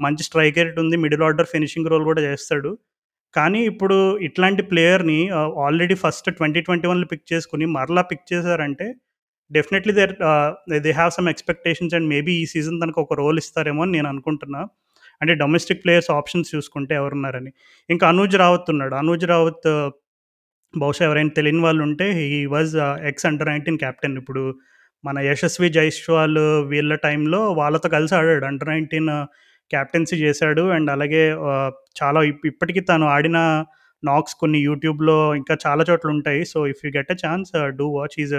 మంచి 0.00 0.22
స్ట్రైక్ 0.28 0.58
రేట్ 0.60 0.78
ఉంది. 0.84 0.96
మిడిల్ 1.04 1.24
ఆర్డర్ 1.28 1.48
ఫినిషింగ్ 1.54 1.88
రోల్ 1.92 2.04
కూడా 2.10 2.22
చేస్తాడు. 2.28 2.70
కానీ 3.34 3.60
ఇప్పుడు 3.70 3.96
ఇట్లాంటి 4.28 4.62
ప్లేయర్‌ని 4.70 5.18
ఆల్రెడీ 5.64 5.96
ఫస్ట్ 6.04 6.28
2021లో 6.30 7.08
పిక్ 7.12 7.26
చేసుకుని 7.32 7.66
మరలా 7.76 8.02
పిక్ 8.10 8.26
చేశారంటే 8.32 8.86
definitely 9.50 9.92
there 10.00 10.14
they 10.86 10.92
have 10.92 11.12
some 11.18 11.28
expectations 11.34 11.94
and 11.98 12.08
maybe 12.14 12.34
ఈ 12.42 12.46
సీజన్ 12.54 12.78
తనకు 12.82 13.00
ఒక 13.04 13.14
రోల్ 13.22 13.38
ఇస్తారేమో 13.44 13.82
అని 13.86 13.94
నేను 13.98 14.08
అనుకుంటున్నా. 14.14 14.62
అంటే 15.22 15.34
డొమెస్టిక్ 15.34 15.84
ప్లేయర్స్ 15.84 16.10
ఆప్షన్స్ 16.10 16.54
చూసుకుంటే 16.54 16.94
ఎవరున్నారని. 16.94 17.52
ఇంకా 17.90 18.08
అనూజ్ 18.08 18.36
రావత్ 18.36 18.70
ఉన్నాడు. 18.70 18.94
అనూజ్ 18.94 19.26
రావత్ 19.26 19.68
బహుశా 20.78 21.04
ఎవరైనా 21.04 21.30
తెలియని 21.36 21.60
వాళ్ళు 21.60 21.82
ఉంటే 21.82 22.06
ఈ 22.26 22.46
వాజ్ 22.46 22.76
ఎక్స్ 23.04 23.26
అండర్ 23.26 23.48
19 23.48 23.78
కెప్టెన్. 23.78 24.16
ఇప్పుడు 24.16 24.54
మన 25.04 25.18
యశస్వి 25.18 25.68
జైస్వాల్ 25.68 26.38
వీళ్ళ 26.66 26.94
టైంలో 26.94 27.52
వాళ్ళతో 27.52 27.88
కలిసి 27.88 28.14
ఆడాడు. 28.14 28.44
అండర్ 28.44 28.68
19 28.68 29.26
కెప్టెన్సీ 29.70 30.16
చేశాడు. 30.16 30.62
అండ్ 30.70 30.90
అలాగే 30.90 31.32
uh, 31.32 31.70
చాలా 32.02 32.22
ఇప్ 32.22 32.46
ఇప్పటికి 32.46 32.80
తను 32.80 33.06
ఆడిన 33.06 33.38
నాక్స్ 34.04 34.34
కొన్ని 34.34 34.58
యూట్యూబ్‌లో 34.58 35.34
ఇంకా 35.34 35.56
చాలా 35.66 35.84
చోట్ల 35.90 36.08
ఉంటాయి. 36.08 36.44
So, 36.44 36.66
if 36.66 36.82
you 36.84 36.90
get 36.96 37.12
a 37.12 37.16
chance 37.26 37.52
do 37.76 37.86
watch. 37.98 38.20
Is 38.20 38.34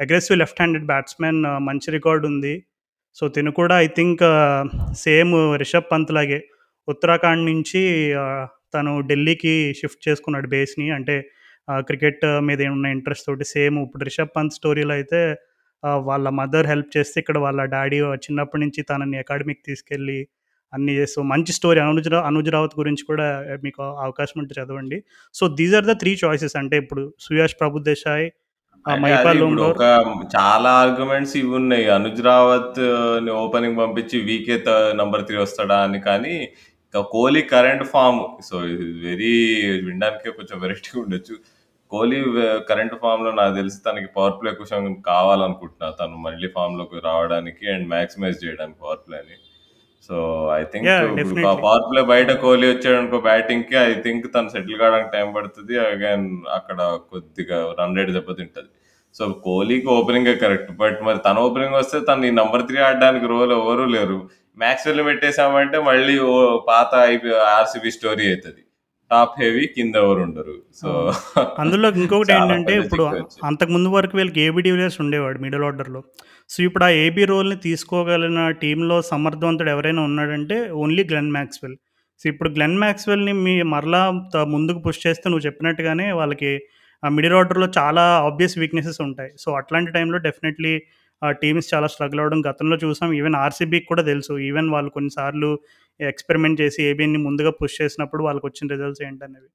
aggressive 0.00 0.38
left 0.38 0.60
handed 0.60 0.86
batsmen 0.86 1.42
మంచి 1.42 1.90
రికార్డ్ 1.90 2.26
ఉంది. 2.26 2.54
సో, 3.16 3.24
తిను 3.34 3.50
కూడా 3.60 3.74
I 3.84 3.88
think 3.98 4.22
same 5.04 5.32
Rishabh 5.62 5.88
Pant 5.92 6.12
లాగే 6.18 6.40
ఉత్తరాఖండ్ 6.88 7.44
నుంచి 7.50 7.80
uh, 8.22 8.42
తను 8.74 8.92
ఢిల్లీకి 9.08 9.54
షిఫ్ట్ 9.80 10.02
చేసుకున్నాడు 10.06 10.48
బేస్‌ని. 10.54 10.86
అంటే 10.98 11.16
uh, 11.68 11.80
క్రికెట్ 11.88 12.24
మీద 12.48 12.60
ఉన్న 12.76 12.86
ఇంట్రెస్ట్ 12.96 13.26
తోటి 13.28 13.46
సేమ్ 13.54 13.76
ఇప్పుడు 13.86 14.04
రిషబ్ 14.08 14.32
పంత్ 14.36 14.56
స్టోరీలో 14.58 14.94
అయితే 14.98 15.20
uh, 15.82 15.98
వాళ్ళ 16.08 16.26
మదర్ 16.40 16.68
హెల్ప్ 16.72 16.90
చేస్తే 16.96 17.16
ఇక్కడ 17.22 17.38
వాళ్ళ 17.46 17.60
డాడీ 17.74 17.98
చిన్నప్పటి 18.26 18.62
నుంచి 18.64 18.82
తనని 18.90 19.18
అకాడమీకి 19.24 19.62
తీసుకెళ్ళి 19.70 20.20
అన్నీ 20.72 20.92
చేస్తూ 20.98 21.20
మంచి 21.32 21.52
స్టోరీ 21.56 21.80
అనుజ్ 21.86 22.06
అనుజ్ 22.28 22.50
రావత్ 22.54 22.74
గురించి 22.80 23.02
కూడా 23.08 23.26
మీకు 23.64 23.82
అవకాశం 24.04 24.36
ఉంటే 24.42 24.52
చదవండి. 24.58 24.98
So, 25.34 25.44
these 25.58 25.74
are 25.78 25.86
the 25.90 25.94
three 26.02 26.12
choices 26.22 26.54
అంటే 26.60 26.76
ఇప్పుడు 26.82 27.02
సుయాష్ 27.24 27.56
ప్రభుదేశాయ్, 27.62 28.26
అంటే 28.84 29.10
అది 29.16 29.38
ఇప్పుడు 29.40 29.62
ఒక 29.66 29.84
చాలా 30.34 30.70
ఆర్గ్యుమెంట్స్ 30.80 31.34
ఇవున్నాయి. 31.40 31.84
అనుజ్ 31.96 32.20
రావత్‌ని 32.28 33.32
ఓపెనింగ్ 33.42 33.78
పంపించి 33.80 34.16
వీకే 34.28 34.56
త 34.60 34.70
నంబర్ 35.00 35.22
3 35.22 35.42
వస్తాడా 35.42 35.76
అని. 35.86 35.98
కానీ 36.08 36.34
ఇక 36.94 37.02
కోహ్లీ 37.12 37.42
కరెంట్ 37.52 37.84
ఫార్మ్ 37.92 38.18
సో, 38.48 38.54
ఇది 38.72 38.86
వెరీ 39.04 39.32
వినడానికే 39.86 40.30
కొంచెం 40.38 40.56
వెరైటీగా 40.64 40.98
ఉండొచ్చు. 41.04 41.36
కోహ్లీ 41.92 42.18
వే- 42.34 42.58
కరెంట్ 42.68 42.94
ఫామ్లో 43.02 43.30
నాకు 43.38 43.54
తెలిసి 43.56 43.78
తనకి 43.86 44.08
పవర్ 44.16 44.36
ప్లే 44.38 44.50
క్వశ్చన్ 44.58 44.88
కావాలనుకుంటున్నా 45.08 45.88
తను 46.00 46.16
మళ్ళీ 46.26 46.48
ఫామ్లోకి 46.56 46.98
రావడానికి 47.08 47.64
అండ్ 47.74 47.86
మాక్సిమైజ్ 47.92 48.42
చేయడానికి 48.44 48.78
పవర్ 48.84 49.02
ప్లే 49.06 49.18
అని 49.22 49.36
so 50.08 50.16
I 50.58 50.62
think 50.70 50.86
definitely. 50.88 51.42
Power 51.64 51.84
play 51.88 52.00
బయట 52.12 52.30
కోహ్లీ 52.44 52.66
వచ్చాడు 52.70 52.96
అనుకో 53.00 53.18
బ్యాటింగ్కి 53.26 53.76
ఐ 53.88 53.92
థింక్ 54.06 54.24
తను 54.36 54.52
సెటిల్ 54.54 54.78
కావడానికి 54.80 55.10
టైం 55.16 55.28
పడుతుంది. 55.36 55.74
అగైన్ 55.90 56.26
అక్కడ 56.58 56.78
కొద్దిగా 57.12 57.58
రన్ 57.80 57.96
రేట్ 57.98 58.12
దెబ్బతింటది. 58.16 58.70
సో 59.14 59.24
కోహ్లీకి 59.46 59.88
ఓపెనింగ్ 59.96 60.30
కరెక్ట్ 60.42 60.70
బట్ 60.82 60.98
మరి 61.08 61.18
తన 61.28 61.38
ఓపెనింగ్ 61.46 61.76
వస్తే 61.80 61.98
తను 62.08 62.26
ఈ 62.30 62.32
నంబర్ 62.40 62.66
త్రీ 62.68 62.78
ఆడడానికి 62.88 63.26
రోల్ 63.34 63.52
ఎవరు 63.60 63.86
లేరు. 63.96 64.18
మ్యాక్స్ 64.62 64.86
వెల్ 64.88 65.04
పెట్టేసామంటే 65.10 65.78
మళ్ళీ 65.90 66.14
ఓ 66.30 66.34
పాత 66.70 66.92
ఆర్సీబీ 67.58 67.90
స్టోరీ 67.98 68.24
అవుతుంది 68.32 68.62
టాప్ 69.12 69.34
హెవీ 69.42 69.64
కింద 69.66 69.94
ఎవరు 70.04 70.20
ఉండరు. 70.22 70.54
సో 70.80 70.90
అందులో 71.58 71.88
ఇంకొకటి 72.02 72.32
ఏంటంటే 72.32 72.74
ఇప్పుడు. 72.78 73.04
అంతకు 73.44 73.72
ముందు 73.72 73.88
వరకు 73.88 74.16
వీళ్ళకి 74.16 74.40
ఏబీ 74.40 74.62
డివిలియర్స్ 74.62 75.00
ఉండేవాడు 75.00 75.38
మిడిల్ 75.38 75.64
ఆర్డర్లో. 75.68 76.02
సో 76.50 76.58
ఇప్పుడు 76.62 76.84
ఆ 76.84 76.90
ఏబీ 77.04 77.24
రోల్ని 77.24 77.56
తీసుకోగలిగిన 77.56 78.42
టీంలో 78.62 79.02
సమర్థవంతుడు 79.02 79.70
ఎవరైనా 79.70 80.02
ఉన్నాడంటే 80.02 80.70
ఓన్లీ 80.70 81.04
గ్లెన్ 81.04 81.32
మ్యాక్స్వెల్. 81.32 81.76
సో 82.20 82.28
ఇప్పుడు 82.30 82.50
గ్లెన్ 82.50 82.78
మ్యాక్స్వెల్ని 82.78 83.32
మీ 83.44 83.54
మరలా 83.74 84.02
ముందుకు 84.54 84.78
పుష్ 84.78 85.06
చేస్తే 85.06 85.26
నువ్వు 85.30 85.46
చెప్పినట్టుగానే 85.46 86.12
వాళ్ళకి 86.12 86.50
ఆ 87.04 87.08
మిడిల్ 87.08 87.34
ఆర్డర్లో 87.34 87.68
చాలా 87.78 88.02
ఆబ్వియస్ 88.02 88.58
వీక్నెసెస్ 88.58 89.00
ఉంటాయి. 89.00 89.30
సో 89.38 89.48
అట్లాంటి 89.52 89.92
టైంలో 89.92 90.18
డెఫినెట్లీ 90.18 90.74
ఆ 91.22 91.30
టీమ్స్ 91.30 91.74
చాలా 91.74 91.86
స్ట్రగుల్ 91.86 92.20
అవ్వడం 92.20 92.40
గతంలో 92.46 92.76
చూసాం. 92.84 93.12
ఈవెన్ 93.12 93.34
ఆర్సీబీకి 93.34 93.86
కూడా 93.86 94.02
తెలుసు. 94.02 94.38
ఈవెన్ 94.48 94.68
వాళ్ళు 94.70 94.90
కొన్నిసార్లు 94.90 95.50
ఎక్స్పెరిమెంట్ 96.00 96.60
చేసి 96.62 96.80
ఏబీని 96.90 97.20
ముందుగా 97.26 97.52
పుష్ 97.60 97.76
చేసినప్పుడు 97.82 98.22
వాళ్ళకి 98.28 98.46
వచ్చిన 98.48 98.68
రిజల్ట్స్ 98.74 99.02
ఏంటనేవి. 99.08 99.48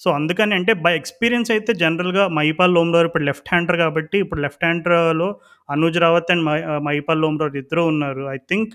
సో 0.00 0.08
అందుకని 0.18 0.52
అంటే 0.58 0.72
బై 0.84 0.90
ఎక్స్పీరియన్స్ 1.00 1.50
అయితే 1.54 1.72
జనరల్గా 1.82 2.24
మైపాల్ 2.38 2.74
లోమ్రోర్ 2.76 3.06
ఇప్పుడు 3.08 3.26
లెఫ్ట్ 3.28 3.50
హ్యాండర్ 3.52 3.78
కాబట్టి 3.82 4.16
ఇప్పుడు 4.24 4.40
లెఫ్ట్ 4.44 4.64
హ్యాండర్లో 4.66 5.28
అనుజ్ 5.68 5.98
రావత్ 6.04 6.32
అండ్ 6.32 6.44
మహిపాల్ 6.48 6.82
మైపాల్ 6.88 7.22
లోమ్రోర్ 7.24 7.56
ఇద్దరు 7.62 7.84
ఉన్నారు. 7.92 8.24
ఐ 8.34 8.38
థింక్ 8.50 8.74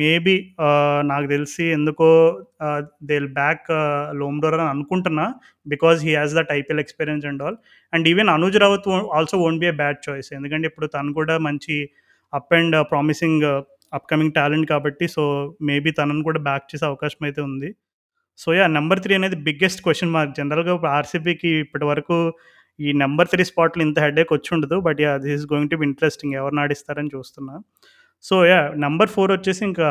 మేబీ 0.00 0.34
నాకు 1.10 1.26
తెలిసి 1.32 1.64
ఎందుకో 1.76 2.08
దే 3.08 3.16
బ్యాక్ 3.38 3.66
లోమ్డోర్ 4.20 4.56
అని 4.58 4.70
అనుకుంటున్నా 4.74 5.24
because 5.72 5.98
he 6.06 6.12
has 6.18 6.34
that 6.38 6.52
IPL 6.58 6.82
experience 6.84 7.24
and 7.30 7.42
all. 7.46 7.56
And 7.92 8.06
even 8.12 8.30
Anuj 8.36 8.58
Rawat 8.64 8.88
also 9.18 9.38
won't 9.46 9.60
be 9.64 9.68
a 9.72 9.74
bad 9.82 10.00
choice. 10.08 10.30
ఎందుకంటే 10.38 10.68
ఇప్పుడు 10.72 10.88
తను 10.96 11.12
కూడా 11.20 11.36
మంచి 11.48 11.76
up 12.32 12.54
and 12.58 12.76
promising 12.92 13.46
upcoming 13.92 14.34
talent 14.38 14.66
కాబట్టి 14.72 15.06
సో 15.14 15.22
మేబీ 15.68 15.90
తనను 15.98 16.22
కూడా 16.28 16.40
బ్యాక్ 16.48 16.66
చేసే 16.72 16.84
అవకాశం 16.90 17.22
అయితే 17.28 17.40
ఉంది. 17.48 17.70
సో 18.42 18.48
యా 18.58 18.66
నెంబర్ 18.78 19.00
త్రీ 19.04 19.14
అనేది 19.18 19.36
బిగ్గెస్ట్ 19.48 19.80
క్వశ్చన్ 19.86 20.12
మార్క్ 20.16 20.34
జనరల్గా 20.40 20.74
ఆర్సీబీకి 20.98 21.50
ఇప్పటి 21.64 21.86
వరకు 21.90 22.16
ఈ 22.78 22.90
నెంబర్ 23.02 23.30
త్రీ 23.32 23.42
స్పాట్లు 23.50 23.82
ఇంత 23.86 23.98
హెడేక్ 24.04 24.30
వచ్చి 24.36 24.50
ఉండదు. 24.56 24.76
But 24.86 25.00
yeah 25.04 25.12
this 25.24 25.34
is 25.38 25.46
going 25.52 25.70
to 25.72 25.78
be 25.82 25.86
interesting 25.90 26.34
ఎవరు 26.40 26.54
నాడిస్తారని 26.60 27.10
చూస్తున్నా. 27.16 27.54
సో 28.24 28.36
యా 28.52 28.60
నెంబర్ 28.86 29.12
ఫోర్ 29.16 29.32
వచ్చేసి 29.36 29.62
ఇంకా 29.70 29.88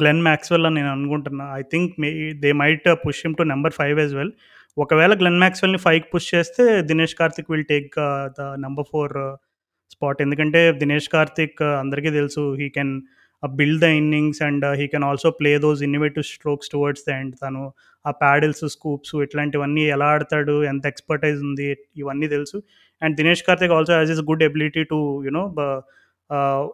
గ్లెన్ 0.00 0.22
మ్యాక్స్వెల్ 0.28 0.66
అని 0.68 0.76
నేను 0.78 0.90
అనుకుంటున్నా. 0.96 1.44
I 1.60 1.62
think 1.72 1.92
may 2.02 2.08
they 2.44 2.50
might 2.62 2.86
push 3.04 3.20
him 3.24 3.36
to 3.40 3.44
number 3.52 3.74
five 3.80 3.98
as 4.02 4.14
well 4.20 4.32
ఒకవేళ 4.76 5.12
గ్లెన్ 5.20 5.38
మ్యాక్స్వెల్ని 5.42 5.80
ఫైవ్ 5.84 6.02
పుష్ 6.12 6.28
చేస్తే 6.34 6.64
Dinesh 6.90 7.14
Karthik 7.20 7.50
will 7.52 7.68
take 7.72 7.94
the 8.38 8.42
number 8.64 8.86
four 8.92 9.14
spot 10.00 10.20
ఎందుకంటే 10.24 10.60
దినేష్ 10.82 11.08
కార్తిక్ 11.14 11.58
uh, 11.64 11.74
అందరికీ 11.80 12.10
తెలుసు 12.18 12.42
he 12.60 12.66
can 12.76 12.92
build 13.42 13.80
the 13.82 13.88
innings 13.98 14.40
and 14.46 14.64
he 14.80 14.86
can 14.92 15.04
also 15.08 15.28
play 15.38 15.50
those 15.64 15.80
innovative 15.86 16.24
strokes 16.30 16.70
towards 16.72 17.04
the 17.06 17.10
end 17.16 17.34
తను 17.42 17.62
ఆ 18.04 18.10
ప్యాడిల్స్ 18.22 18.62
scoops 18.74 19.12
ఇట్లాంటివన్నీ 19.26 19.84
ఎలా 19.96 20.08
ఆడతాడు 20.14 20.54
ఎంత 20.72 20.84
ఎక్స్పర్టైజ్ 20.92 21.38
ఉంది 21.48 21.66
ఇవన్నీ 22.02 22.26
తెలుసు. 22.34 22.58
And 23.02 23.14
Dinesh 23.20 23.44
Karthik 23.48 23.74
also 23.78 23.94
has 23.96 24.12
is 24.16 24.22
good 24.30 24.44
ability 24.48 24.84
to 24.92 24.98
you know 25.28 25.44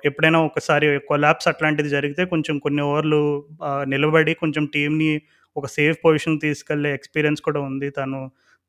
ఎప్పుడైనా 0.09 0.39
ఒకసారి 0.49 0.87
కొలాప్స్ 1.11 1.49
అట్లాంటిది 1.53 1.91
జరిగితే 1.97 2.23
కొంచెం 2.35 2.57
కొన్ని 2.67 2.83
ఓవర్లు 2.89 3.23
uh, 3.69 3.83
నిలబడి 3.95 4.35
కొంచెం 4.45 4.67
టీంని 4.77 5.13
ఒక 5.57 5.67
సేఫ్ 5.77 5.99
పొజిషన్ 6.07 6.43
తీసుకెళ్ళే 6.47 6.91
ఎక్స్పీరియన్స్ 6.99 7.43
కూడా 7.49 7.63
ఉంది. 7.69 7.91
తను 8.01 8.21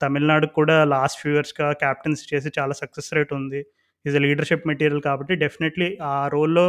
తమిళనాడు 0.01 0.47
కూడా 0.59 0.77
లాస్ట్ 0.95 1.19
ఫ్యూ 1.21 1.31
ఇయర్స్గా 1.35 1.67
క్యాప్టెన్స్ 1.83 2.21
చేసి 2.31 2.49
చాలా 2.59 2.73
సక్సెస్ 2.83 3.11
రేట్ 3.17 3.33
ఉంది. 3.41 3.61
ఈజ్ 4.07 4.17
అ 4.19 4.21
లీడర్షిప్ 4.27 4.67
మెటీరియల్ 4.71 5.01
కాబట్టి 5.09 5.33
డెఫినెట్లీ 5.43 5.89
ఆ 6.11 6.15
రోల్లో 6.35 6.67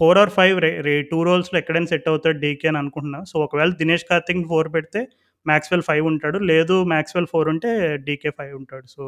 ఫోర్ 0.00 0.18
ఆర్ 0.22 0.32
ఫైవ్ 0.38 0.56
రే 0.64 0.70
రే 0.86 0.94
టూ 1.10 1.18
రోల్స్లో 1.28 1.56
ఎక్కడైనా 1.60 1.88
సెట్ 1.92 2.08
అవుతాడు 2.12 2.38
డీకే 2.44 2.66
అని 2.70 2.78
అనుకుంటున్నా. 2.82 3.20
సో 3.30 3.36
ఒకవేళ 3.46 3.70
దినేష్ 3.82 4.04
కార్తిక్ 4.10 4.42
ఫోర్ 4.52 4.68
పెడితే 4.76 5.00
మ్యాక్స్వెల్ 5.46 5.84
ఫైవ్ 5.88 6.04
ఉంటాడు. 6.12 6.38
లేదు 6.50 6.76
మ్యాక్స్వెల్ 6.92 7.28
ఫోర్ 7.32 7.48
ఉంటే 7.54 7.70
డీకే 8.06 8.30
ఫైవ్ 8.38 8.54
ఉంటాడు. 8.60 8.86
సో 8.96 9.02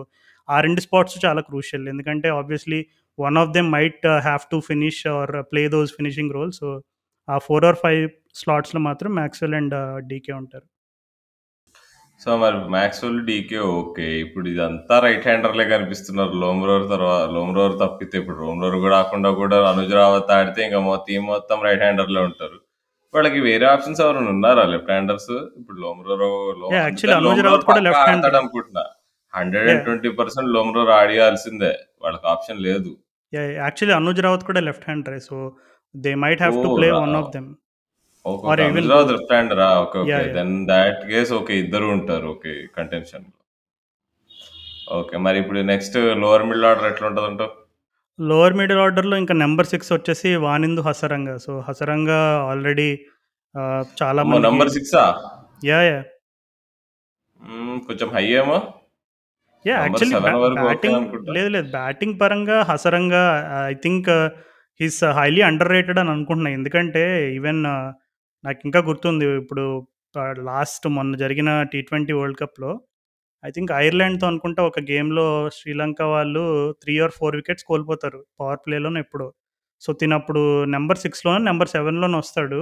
ఆ 0.48 0.56
రెండు 0.66 0.80
స్పాట్స్ 0.86 1.16
చాలా 1.24 1.40
క్రూషియల్ 1.48 1.86
ఎందుకంటే 1.92 2.28
obviously 2.40 2.80
one 3.18 3.38
of 3.42 3.52
them 3.56 3.68
might 3.76 4.06
have 4.28 4.44
to 4.52 4.58
finish 4.70 5.02
or 5.16 5.32
play 5.52 5.62
those 5.76 5.92
finishing 5.98 6.34
role 6.38 6.52
so 6.60 6.68
ఆ 7.28 7.38
ఫోర్ 7.46 7.66
ఆర్ 7.70 7.80
ఫైవ్ 7.84 8.04
స్లాట్స్లో 8.42 8.80
మాత్రం 8.88 9.10
మ్యాక్స్వెల్ 9.20 9.56
అండ్ 9.60 9.74
డీకే 10.10 10.34
ఉంటారు. 10.42 10.66
సో 12.22 12.30
మరి 12.40 12.56
మ్యాక్స్వెల్ 12.74 13.18
డీకే 13.28 13.60
ఓకే. 13.76 14.06
ఇప్పుడు 14.24 14.46
ఇదంతా 14.52 14.94
రైట్ 15.04 15.26
హ్యాండర్లే 15.28 15.64
కనిపిస్తున్నారు. 15.74 16.32
లోమ్రోర్ 16.42 16.84
తర్వాత 16.92 17.22
లోమ్రోర్ 17.36 17.74
తప్పితే 17.82 18.14
ఇప్పుడు 18.22 18.38
రోమ్రోర్ 18.44 18.76
కూడా 18.84 18.96
కాకుండా 19.02 19.30
కూడా 19.40 19.58
అనుజ్ 19.70 19.94
రావత్ 20.00 20.32
ఆడితే 20.38 20.60
ఇంకా 20.68 20.80
మొత్తం 20.88 21.24
మొత్తం 21.32 21.58
రైట్ 21.66 21.84
హ్యాండర్లే 21.84 22.22
ఉంటారు. 22.30 22.58
వాళ్ళకి 23.14 23.38
వేరే 23.46 23.66
ఆప్షన్స్ 23.74 24.00
ఎవరైనా 24.04 24.30
ఉన్నారా? 24.34 24.64
లెఫ్ట్ 24.72 24.90
హ్యాండర్స్ 24.94 25.32
ఇప్పుడు 25.60 25.78
లోమ్రోర్ 25.84 26.24
actually 26.88 27.14
అనుజ్ 27.18 27.40
రావత్ 27.48 27.64
కూడా. 27.70 27.80
అనుకుంటున్నా 28.40 28.84
hundred 29.34 29.68
and 29.72 29.82
twenty 29.88 30.10
percent 30.20 30.50
Lomror 30.56 30.92
ఆడియాల్సిందే. 31.00 31.72
వాళ్ళకి 32.04 32.26
ఆప్షన్ 32.34 32.60
లేదు. 32.68 32.92
యాక్చువల్లీ 33.64 33.96
అనుజ్ 34.00 34.22
రావత్ 34.26 34.46
కూడా 34.50 34.60
left 34.68 34.86
hander 34.90 35.18
so 35.30 35.36
they 35.94 36.12
might 36.24 36.40
have 36.44 36.56
to 36.64 36.70
play 36.78 36.88
one 37.02 37.16
of 37.22 37.30
them 37.36 37.50
okay. 38.24 38.46
Left 38.90 39.32
హ్యాండరా 39.34 39.68
yeah. 40.10 40.24
Then 40.36 40.54
that 40.70 41.00
case 41.10 41.30
okay 41.38 41.54
ఇద్దరు 41.64 41.86
ఉంటారు. 41.96 42.26
ఓకే 42.34 42.52
కంటెన్షన్ 42.78 43.26
ఓకే 44.98 45.16
మరి 45.26 45.38
ఇప్పుడు 45.42 45.60
నెక్స్ట్ 45.72 45.96
లోవర్ 46.22 46.44
మిడిల్ 46.48 46.66
ఆర్డర్ 46.70 46.88
ఎట్లా 46.92 47.08
అంటావు 47.30 47.50
lower 48.18 48.56
middle 48.60 48.80
ఆర్డర్లో 48.84 49.16
ఇంకా 49.22 49.34
నెంబర్ 49.42 49.68
సిక్స్ 49.72 49.90
వచ్చేసి 49.94 50.30
వానిందు 50.44 50.82
హసరంగా 50.88 51.34
సో 51.44 51.52
హసరంగా 51.68 52.18
ఆల్రెడీ 52.50 52.88
చాలా 54.00 54.20
మంది 54.28 54.42
నంబర్ 54.48 54.72
సిక్సా 54.76 55.04
యా 55.68 55.78
యా 55.88 56.00
కొంచెం 57.88 58.08
హై 58.16 58.24
ఏమో? 58.40 58.56
యా 59.64 59.76
Number 59.76 59.86
యాక్చువల్లీ 59.86 60.16
seven 60.16 60.36
వరకు 60.42 60.58
okay 60.58 60.66
బ్యాటింగ్ 60.66 60.96
అనుకుంటా. 60.98 61.32
లేదు 61.36 61.50
లేదు. 61.54 61.68
బ్యాటింగ్ 61.78 62.14
పరంగా 62.20 62.58
Hasaranga 62.70 63.22
I 63.70 63.74
think 63.84 64.10
he's 64.80 65.00
highly 65.18 65.42
underrated 65.74 66.00
అని 66.02 66.12
అనుకుంటున్నా. 66.14 66.50
ఎందుకంటే 66.58 67.02
ఈవెన్ 67.38 67.60
నాకు 68.44 68.61
ఇంకా 68.64 68.80
గుర్తుంది. 68.80 69.26
ఇప్పుడు 69.40 69.87
లాస్ట్ 70.42 70.88
మొన్న 70.88 71.16
జరిగిన 71.16 71.50
టీ 71.62 71.80
ట్వంటీ 71.82 72.12
వరల్డ్ 72.12 72.38
కప్లో 72.38 72.70
ఐ 73.47 73.50
థింక్ 73.50 73.73
ఐర్లాండ్తో 73.73 74.26
అనుకుంటా 74.26 74.62
ఒక 74.62 74.80
గేమ్లో 74.80 75.50
శ్రీలంక 75.56 76.02
వాళ్ళు 76.02 76.44
త్రీ 76.82 76.99
ఆర్ 76.99 77.11
ఫోర్ 77.16 77.37
వికెట్స్ 77.37 77.64
కోల్పోతారు. 77.64 78.25
పవర్ 78.40 78.59
ప్లేలోనే 78.66 79.00
ఎప్పుడు. 79.00 79.26
సో 79.80 79.92
తినప్పుడు 79.92 80.64
నెంబర్ 80.64 80.99
సిక్స్లోనే 80.99 81.44
నెంబర్ 81.44 81.68
సెవెన్లోనే 81.68 82.16
వస్తాడు. 82.18 82.61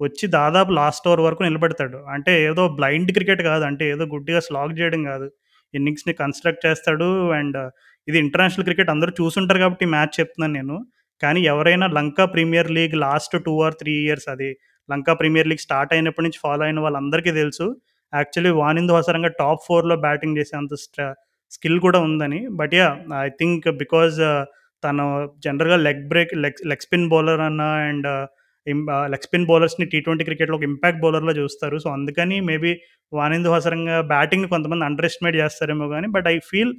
వచ్చి 0.00 0.26
దాదాపు 0.28 0.72
లాస్ట్ 0.72 1.08
ఓవర్ 1.08 1.20
వరకు 1.20 1.42
నిలబెడతాడు. 1.42 1.96
అంటే 1.96 2.32
ఏదో 2.44 2.68
బ్లైండ్ 2.68 3.12
క్రికెట్ 3.12 3.42
కాదు. 3.42 3.64
అంటే 3.64 3.90
ఏదో 3.90 4.04
గుడ్డిగా 4.04 4.40
స్లాగ్ 4.40 4.78
చేయడం 4.80 5.04
కాదు. 5.04 5.30
ఇన్నింగ్స్ని 5.74 6.14
కన్స్ట్రక్ట్ 6.14 6.66
చేస్తాడు. 6.66 7.30
అండ్ 7.30 7.58
ఇది 8.08 8.18
ఇంటర్నేషనల్ 8.18 8.64
క్రికెట్ 8.64 8.90
అందరూ 8.90 9.12
చూసుంటారు 9.20 9.60
కాబట్టి 9.60 9.86
మ్యాచ్ 9.86 10.14
చెప్తున్నాను 10.20 10.52
నేను. 10.52 10.76
కానీ 11.22 11.40
ఎవరైనా 11.40 11.86
Lanka 11.86 12.24
premier 12.24 12.70
league 12.70 12.94
last 12.94 13.36
two 13.44 13.62
or 13.62 13.74
three 13.74 13.92
years 13.92 14.28
అది 14.28 14.50
లంకా 14.88 15.12
ప్రీమియర్ 15.20 15.48
లీగ్ 15.50 15.64
స్టార్ట్ 15.66 15.92
అయినప్పటి 15.96 16.24
నుంచి 16.26 16.40
ఫాలో 16.44 16.62
అయిన 16.66 16.80
వాళ్ళందరికీ 16.86 17.32
తెలుసు. 17.40 17.66
యాక్చువల్లీ 18.12 18.52
వానిందు 18.60 18.92
అవసరంగా 18.96 19.30
టాప్ 19.40 19.62
ఫోర్లో 19.68 19.96
బ్యాటింగ్ 20.06 20.38
చేసేంత 20.38 20.74
స్కిల్ 21.52 21.78
కూడా 21.86 21.98
ఉందని. 22.08 22.40
But 22.60 22.74
yeah 22.80 22.88
I 23.24 23.28
think 23.40 23.66
because 23.82 24.16
తను 24.82 25.04
జనరల్గా 25.44 25.76
leg 25.86 26.02
break 26.12 26.32
leg 26.44 26.62
leg 26.70 26.84
spin 26.86 27.08
bowler 27.12 27.42
అన్న 27.48 27.62
అండ్ 27.88 28.08
లెగ్ 29.12 29.24
స్పిన్ 29.26 29.46
బౌలర్స్ని 29.50 29.86
టీ 29.92 29.98
ట్వంటీ 30.04 30.24
క్రికెట్లో 30.28 30.56
ఒక 30.58 30.64
ఇంపాక్ట్ 30.70 31.00
బౌలర్లో 31.04 31.32
చూస్తారు. 31.40 31.76
సో 31.84 31.88
అందుకని 31.96 32.36
మేబీ 32.50 32.72
వానిందు 33.12 33.48
అవసరంగా 33.52 33.96
బ్యాటింగ్ని 34.12 34.48
కొంతమంది 34.54 34.84
అండర్ 34.88 35.08
ఎస్టిమేట్ 35.10 35.36
చేస్తారేమో 35.42 35.86
కానీ 35.94 36.06
బట్ 36.16 36.28
ఐ 36.34 36.36
ఫీల్ 36.50 36.72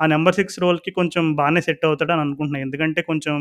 ఆ 0.00 0.06
నెంబర్ 0.14 0.36
సిక్స్ 0.38 0.58
రోల్కి 0.62 0.90
కొంచెం 0.90 1.24
బాగానే 1.40 1.60
సెట్ 1.66 1.84
అవుతాడని 1.88 2.22
అనుకుంటున్నాను 2.26 2.64
ఎందుకంటే 2.66 3.00
కొంచెం 3.02 3.34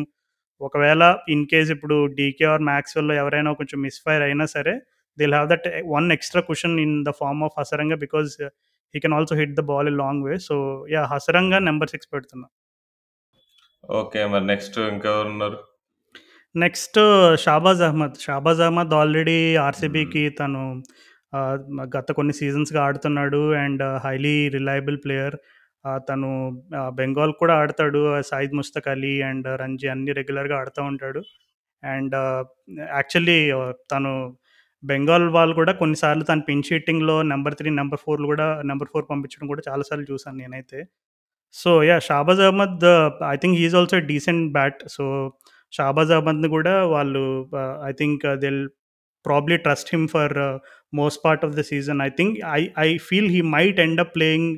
ఒకవేళ 0.62 1.04
ఇన్ 1.30 1.46
కేస్ 1.52 1.70
ఇప్పుడు 1.76 1.96
డీకే 2.18 2.46
ఆర్ 2.52 2.64
మ్యాక్స్వెల్లో 2.70 3.14
ఎవరైనా 3.22 3.52
కొంచెం 3.60 3.80
మిస్ఫైర్ 3.86 4.24
అయినా 4.28 4.46
సరే 4.54 4.74
they'll 5.18 5.36
have 5.36 5.50
that 5.52 5.66
one 5.96 6.08
extra 6.16 6.42
question 6.48 6.78
in 6.86 6.96
the 7.08 7.14
form 7.20 7.42
of 7.48 7.56
Hasaranga 7.60 7.98
because 8.04 8.32
he 8.94 9.00
can 9.04 9.16
also 9.18 9.36
hit 9.42 9.56
the 9.60 9.64
ball 9.72 9.90
a 9.92 9.96
long 10.02 10.24
way 10.28 10.36
so 10.48 10.56
yeah 10.94 11.02
Hasaranga 11.14 11.60
number 11.70 11.92
six 11.94 12.10
పెడుతున్నా. 12.14 12.48
Okay 14.00 14.22
మరి 14.34 14.46
next 14.46 14.78
ఇంకెవరు 14.92 15.30
ఉన్నారు? 15.34 15.58
Next 16.56 17.00
Shahbaz 17.44 17.82
Ahmed 17.88 18.16
Shahbaz 18.26 18.62
Ahmed 18.62 18.94
already 19.00 19.38
ఆర్సీబీకి 19.66 20.24
తను 20.40 20.62
ఆహ్, 21.34 21.58
గత 21.96 22.08
కొన్ని 22.20 22.34
సీజన్స్‌గా 22.40 22.80
ఆడుతున్నాడు 22.88 23.42
అండ్ 23.64 23.84
హైలీ 24.06 24.36
రిలయబుల్ 24.56 24.98
ప్లేయర్. 25.04 25.36
తను 26.10 26.30
బెంగాల్ 27.00 27.34
కూడా 27.42 27.54
ఆడతాడు. 27.62 28.02
సాయిద్ 28.30 28.56
ముస్తక్ 28.60 28.90
అలీ 28.94 29.14
అండ్ 29.30 29.48
రంజీ 29.64 29.88
అన్ని 29.94 30.14
రెగ్యులర్‌గా 30.20 30.58
ఆడుతూ 30.62 30.82
ఉంటాడు. 30.92 31.22
అండ్ 31.84 32.16
యాక్చువల్లీ 32.98 33.40
తను 33.94 34.12
బెంగాల్ 34.84 35.26
వాళ్ళు 35.38 35.54
కూడా 35.60 35.74
కొన్నిసార్లు 35.82 36.24
తను 36.24 36.44
పిన్ 36.50 36.66
షీటింగ్‌లో 36.70 37.18
నెంబర్ 37.34 37.56
త్రీ 37.60 37.70
నెంబర్ 37.82 38.02
ఫోర్లు 38.06 38.28
కూడా 38.34 38.48
నెంబర్ 38.72 38.90
ఫోర్ 38.94 39.06
పంపించడం 39.12 39.48
కూడా 39.54 39.64
చాలాసార్లు 39.70 40.06
చూశాను 40.06 40.14
చూసాను 40.14 40.40
నేనైతే. 40.44 40.80
So 41.56 41.72
yeah 41.90 41.98
Shahbaz 42.10 42.42
Ahmed 42.48 42.86
I 43.34 43.36
think 43.44 43.58
is 43.66 43.76
also 43.80 44.00
decent 44.12 44.46
bat. 44.58 44.82
So 44.96 45.04
Shahbaz 45.74 46.12
అహ్మద్‌ని 46.18 46.50
కూడా 46.58 46.76
వాళ్ళు 46.96 47.24
I 47.90 47.92
think 48.02 48.24
they'll 48.46 48.62
probably 49.26 49.58
trust 49.66 49.92
him 49.96 50.08
for 50.16 50.36
most 50.94 51.22
part 51.26 51.46
of 51.48 51.56
the 51.60 51.64
season. 51.72 52.02
I 52.08 52.12
think 52.20 52.36
I 52.60 52.62
I 52.86 52.90
feel 53.10 53.32
he 53.36 53.42
might 53.58 53.82
end 53.86 54.02
up 54.06 54.14
playing 54.18 54.52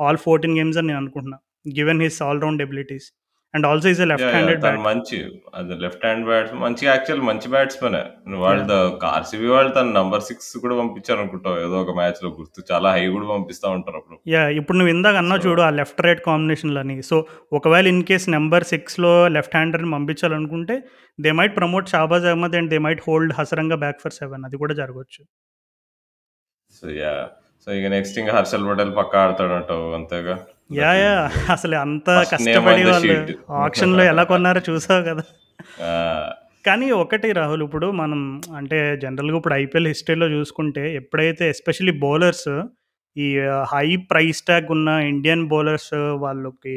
all 0.00 0.20
14 0.24 0.54
games 0.58 0.78
అని 0.80 0.88
నేను 0.88 1.00
అనుకుంటున్నా. 1.02 1.38
Given 1.72 2.02
his 2.02 2.20
all 2.24 2.42
round 2.42 2.62
abilities. 2.64 3.08
And 3.54 3.66
also 3.68 3.86
is 3.92 4.00
a 4.00 4.06
left! 4.08 4.26
Handed 4.28 4.60
bat. 4.62 4.76
మంచి 4.84 5.16
అది 5.58 5.76
left 5.80 6.02
hand 6.06 6.24
bats 6.26 6.52
మంచిగా 6.60 6.90
actual 6.92 7.22
మంచి 7.28 7.46
బ్యాట్స్‌మనే. 7.54 8.02
వాళ్ళు 8.42 8.76
RCB 9.10 9.48
వాళ్ళు 9.52 9.70
తను 9.76 9.90
నంబర్ 9.96 10.22
6 10.26 10.60
కూడా 10.64 10.74
పంపించారనుకుంటా 10.80 11.52
ఏదో 11.64 11.76
ఒక 11.84 11.94
మ్యాచ్‌లో 11.98 12.30
గుర్తు. 12.36 12.60
చాలా 12.70 12.90
హై 12.94 13.02
కూడా 13.08 13.26
పంపిస్తా 13.32 13.66
ఉంటారు 13.76 13.98
అప్పుడు. 14.00 14.18
యాహ్! 14.34 14.50
ఇప్పుడు 14.60 14.78
నువ్వు 14.78 14.92
ఇందాక 14.94 15.18
అన్నావు 15.22 15.42
సో 15.42 15.46
చూడు 15.46 15.62
ఆ 15.62 15.72
లెఫ్ట్ 15.80 16.02
రైట్ 16.06 16.22
కాంబినేషన్‌లని. 16.28 16.96
సో 17.02 17.18
ఒకవేళ 17.52 17.84
ఇన్ 17.94 18.04
కేస్ 18.10 18.28
నంబర్ 18.36 18.66
6లో 18.72 19.12
లెఫ్ట్ 19.36 19.56
హ్యాండర్‌ని 19.58 19.92
పంపించాలనుకుంటే 19.96 20.76
they 21.18 21.32
might 21.38 21.56
promote 21.56 21.92
Shahbaz 21.94 22.28
Ahmed 22.32 22.56
and 22.60 22.72
they 22.74 22.80
might 22.80 23.04
hold 23.08 23.34
Hasaranga 23.40 23.78
back 23.84 24.00
for 24.04 24.16
7 24.20 24.48
అది 24.48 24.58
కూడా 24.58 24.76
జరగొచ్చు. 24.80 25.22
So 26.72 26.86
yeah! 26.98 27.24
సో 27.66 27.70
ఇక 27.78 27.86
నెక్స్ట్ 27.94 28.16
ఇంక 28.20 28.30
హర్షల్ 28.36 28.64
పటేల్ 28.68 28.92
పక్కా 28.98 29.18
ఆడతాడంటావు 29.22 29.86
అంతేగా? 29.96 30.34
యాహ్! 30.78 31.00
లెఫ్ట్ 31.00 31.50
అసలు 31.54 31.76
అంత 31.84 32.08
కష్టపడి 32.32 32.82
వాళ్ళు 32.86 33.08
షీట్. 33.08 33.30
ఆక్షన్‌లో 33.60 34.02
ఎలా 34.12 34.24
కొన్నారో 34.30 34.60
చూసావు 34.68 35.02
కదా! 35.08 35.24
కానీ 36.64 36.86
ఒకటి 37.02 37.28
రాహుల్ 37.38 37.62
ఇప్పుడు 37.66 37.86
మనం 38.00 38.20
అంటే 38.58 38.78
జనరల్‌గా 39.02 39.38
ఇప్పుడు 39.40 39.56
ఐపీఎల్ 39.58 39.88
హిస్టరీలో 39.92 40.26
చూసుకుంటే 40.34 40.82
ఎప్పుడైతే 41.00 41.44
ఎస్పెషల్లీ 41.54 41.94
బౌలర్స్ 42.02 42.50
ఈ 43.16 43.28
హై 43.70 43.86
ప్రైస్ 44.10 44.40
ట్యాగ్ 44.48 44.68
ఉన్న 44.76 44.90
ఇండియన్ 45.12 45.44
బౌలర్స్ 45.52 45.92
వాళ్ళకి 46.24 46.74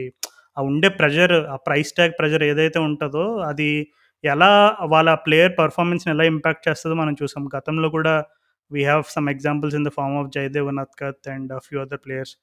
ఆ 0.58 0.64
ఉండే 0.70 0.90
ప్రెషర్ 1.00 1.36
ఆ 1.54 1.58
ప్రైస్ 1.68 1.92
ట్యాగ్ 1.98 2.16
ప్రెషర్ 2.20 2.44
ఏదైతే 2.50 2.80
ఉంటదో 2.88 3.26
అది 3.50 3.70
ఎలా 4.24 4.52
వాళ్ళ 4.94 5.10
ప్లేయర్ 5.26 5.54
పెర్ఫార్మన్స్‌ని 5.58 6.12
ఎలా 6.16 6.26
ఇంపాక్ట్ 6.34 6.66
చేస్తదో 6.68 6.96
మనం 6.96 7.14
చూసాం. 7.22 7.44
గతంలో 7.56 7.88
కూడా 7.90 8.14
we 8.72 8.82
have 8.84 9.04
some 9.16 9.30
examples 9.30 9.76
in 9.76 9.86
the 9.86 9.92
form 9.98 10.18
of 10.22 10.30
Jaydev 10.36 10.68
Unadkat 10.68 11.30
and 11.30 11.52
few 11.68 11.80
other 11.82 12.02
players. 12.06 12.34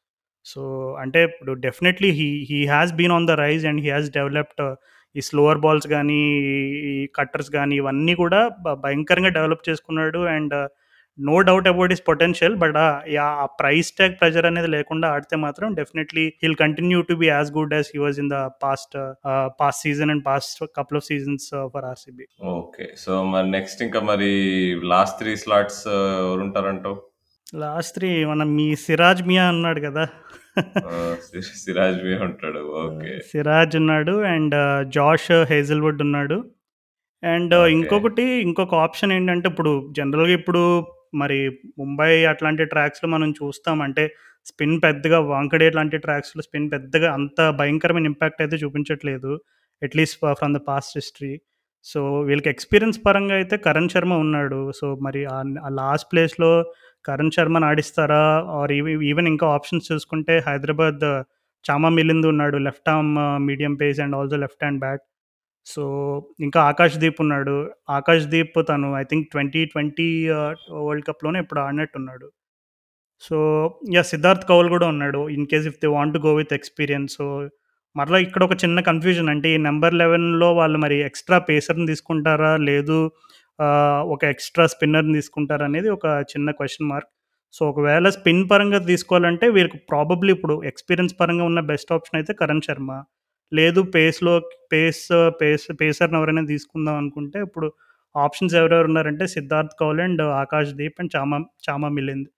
So 0.46 0.60
అంటే 1.02 1.20
ఇప్పుడు 1.24 1.52
definitely 1.66 2.10
he 2.12 2.28
he 2.50 2.60
has 2.66 2.92
been 2.94 3.12
on 3.12 3.26
the 3.26 3.34
rise 3.42 3.64
and 3.66 3.80
he 3.80 3.90
has 3.90 4.10
developed 4.12 4.62
ఈ 5.14 5.20
స్లోవర్ 5.20 5.58
బాల్స్ 5.58 5.88
కానీ 5.88 6.20
ఈ 6.90 6.94
కట్టర్స్ 7.14 7.50
కానీ 7.50 7.74
ఇవన్నీ 7.76 8.14
కూడా 8.14 8.40
భయంకరంగా 8.84 9.30
డెవలప్ 9.38 9.64
చేసుకున్నాడు. 9.68 10.20
And 10.36 10.54
no 11.20 11.36
doubt 11.48 11.68
about 11.70 11.92
his 11.94 12.04
potential. 12.08 12.54
But! 12.62 12.76
ఆ 13.24 13.28
ప్రైస్ 13.60 13.90
ట్యాగ్ 13.96 14.14
ప్రెషర్ 14.20 14.48
అనేది 14.50 14.70
లేకుండా 14.74 15.06
ఆడితే 15.14 15.36
మాత్రం 15.44 15.74
definitely 15.80 16.24
he 16.34 16.44
will 16.44 16.58
continue 16.62 17.00
to 17.08 17.16
be 17.22 17.28
as 17.28 17.50
good 17.56 17.74
as 17.76 17.90
he 17.94 18.00
was 18.04 18.18
in 18.22 18.30
the 18.30 18.40
past 18.64 18.96
past 19.60 19.82
season 19.86 20.12
and 20.14 20.24
past 20.26 20.58
couple 20.78 20.98
of 21.00 21.06
seasons 21.10 21.48
for 21.74 21.86
RCB. 21.90 22.26
Okay. 22.54 22.86
So 23.04 23.12
మరి 23.32 23.48
next 23.56 23.82
ఇంకా 23.86 24.02
మరి 24.10 24.30
last 24.92 25.18
3 25.22 25.36
slots 25.44 25.82
ఎవరుంటారంటావు? 26.24 26.98
Last 27.60 27.96
3 27.98 28.12
మన 28.26 28.42
మీ 28.56 28.68
సిరాజ్ 28.82 29.22
మియా 29.28 29.44
ఉన్నాడు 29.54 29.80
కదా! 29.86 30.04
సిరాజ్ 31.60 31.98
మియా 32.04 32.18
ఉంటాడు. 32.28 32.60
ఓకే. 32.82 33.12
సిరాజ్ 33.28 33.74
ఉన్నాడు 33.80 34.14
అండ్ 34.32 34.54
జాష్ 34.96 35.28
హేజల్‌వుడ్ 35.52 36.02
ఉన్నాడు. 36.06 36.38
And. 37.22 37.54
ఇంకొకటి 37.74 38.24
ఇంకొక 38.44 38.74
ఆప్షన్ 38.84 39.12
ఏంటంటే 39.16 39.46
ఇప్పుడు 39.52 39.72
జనరల్‌గా 39.98 40.34
ఇప్పుడు 40.40 40.62
మరి 41.12 41.38
ముంబై 41.78 42.10
అట్లాంటి 42.24 42.64
ట్రాక్స్‌లో 42.66 43.08
మనం 43.10 43.30
చూస్తాం. 43.40 43.78
అంటే 43.82 44.04
స్పిన్ 44.46 44.76
పెద్దగా 44.82 45.18
వాంకడే 45.30 45.68
లాంటి 45.70 45.98
ట్రాక్స్‌లో 45.98 46.42
స్పిన్ 46.42 46.70
పెద్దగా 46.70 47.08
అంత 47.12 47.40
భయంకరమైన 47.58 48.06
ఇంపాక్ట్ 48.06 48.42
అయితే 48.42 48.56
చూపించట్లేదు. 48.56 49.32
At least 49.82 50.18
from 50.38 50.54
the 50.54 50.62
past 50.68 50.96
history. 50.98 51.34
So 51.86 52.00
వీళ్ళకి 52.22 52.48
ఎక్స్‌పీరియన్స్ 52.50 52.98
పరంగా 53.06 53.34
అయితే 53.34 53.56
కరణ్ 53.66 53.90
శర్మ 53.90 54.14
ఉన్నాడు. 54.18 54.60
సో 54.72 54.86
మరి 55.02 55.20
ఆ 55.30 55.40
లాస్ట్ 55.78 56.08
ప్లేస్‌లో 56.12 56.50
కరణ్ 57.04 57.32
శర్మని 57.32 57.66
ఆడిస్తారా? 57.66 58.22
ఆర్ 58.58 58.72
ఈవెన్ 59.10 59.28
ఇంకా 59.28 59.46
ఆప్షన్స్ 59.50 59.90
చూసుకుంటే 59.92 60.36
హైదరాబాద్ 60.48 61.04
చామా 61.64 61.90
మిలింద్ 61.90 62.26
ఉన్నాడు. 62.26 62.58
Left 62.60 62.90
arm 62.90 63.14
medium 63.48 63.74
pace 63.76 64.00
and 64.00 64.16
also 64.16 64.36
left 64.36 64.62
hand 64.64 64.80
bat. 64.80 65.02
So 65.66 65.82
ఇంకా 66.40 66.60
ఆకాష్ 66.70 66.96
దీప్ 67.02 67.18
ఉన్నాడు. 67.24 67.56
ఆకాష్ 67.90 68.26
దీప్ 68.32 68.56
తను 68.68 68.88
ఐ 68.96 69.04
థింక్ 69.04 69.26
2020 69.30 70.06
ఆహ్, 70.38 70.54
వరల్డ్ 70.80 71.06
కప్‌లోనే 71.08 71.38
ఎప్పుడో 71.44 71.60
ఆడినట్టున్నాడు. 71.66 72.28
So 73.22 73.36
yeah! 73.94 74.08
సిద్ధార్థ్ 74.12 74.46
కౌల్ 74.50 74.68
కూడా 74.74 74.86
ఉన్నాడు. 74.94 75.22
In 75.34 75.46
case 75.50 75.66
if 75.70 75.78
they 75.82 75.88
want 75.94 76.14
to 76.16 76.22
go 76.26 76.32
with 76.38 76.54
experience. 76.58 77.14
So 77.18 77.26
మరలా 77.96 78.18
ఇక్కడ 78.26 78.42
ఒక 78.48 78.56
చిన్న 78.62 78.80
కన్‌ఫ్యూజన్ 78.88 79.30
అంటే 79.32 79.48
ఈ 79.54 79.60
నంబర్ 79.66 79.94
11లో 79.96 80.48
వాళ్ళు 80.58 80.78
మరి 80.84 80.98
ఎక్స్‌ట్రా 81.08 81.38
పేసర్‌ని 81.48 81.86
తీసుకుంటారా? 81.92 82.52
లేదు 82.70 82.98
ఆహ్, 83.58 84.02
ఒక 84.14 84.22
ఎక్స్‌ట్రా 84.34 84.66
స్పిన్నర్‌ని 84.74 85.14
తీసుకుంటారా? 85.18 85.66
అనేది 85.70 85.90
ఒక 85.96 86.04
చిన్న 86.32 86.50
క్వెషన్ 86.58 86.90
మార్క్. 86.92 87.10
సో 87.54 87.62
ఒకవేళ 87.70 88.08
స్పిన్ 88.16 88.42
పరంగా 88.50 88.80
తీసుకోవాలంటే 88.90 89.46
వీళ్ళకి 89.56 89.78
ప్రాబబ్లీ 89.90 90.32
ఇప్పుడు 90.36 90.56
ఎక్స్‌పీరియన్స్ 90.70 91.14
పరంగా 91.20 91.44
ఉన్న 91.50 91.60
బెస్ట్ 91.70 91.92
ఆప్షన్ 91.96 92.18
అయితే 92.20 92.34
కరణ్ 92.40 92.64
శర్మ. 92.68 92.90
లేదు 93.52 93.80
పేస్‌లో 93.94 94.34
పేస్ 94.72 95.04
పేస్ 95.40 95.66
పేసర్‌ని 95.80 96.18
ఎవరైనా 96.20 96.44
తీసుకుందాం 96.50 96.96
అనుకుంటే 97.02 97.38
ఇప్పుడు 97.46 97.68
ఆప్షన్స్ 98.14 98.54
ఎవరెవరు 98.60 98.88
ఉన్నారంటే 98.90 99.24
Siddharth 99.34 99.74
Kaul 99.80 100.00
and 100.00 100.22
Akashdeep 100.42 101.00
and 101.00 101.12
Chama 101.16 101.38
Chama 101.66 101.90
Milind. 101.98 102.28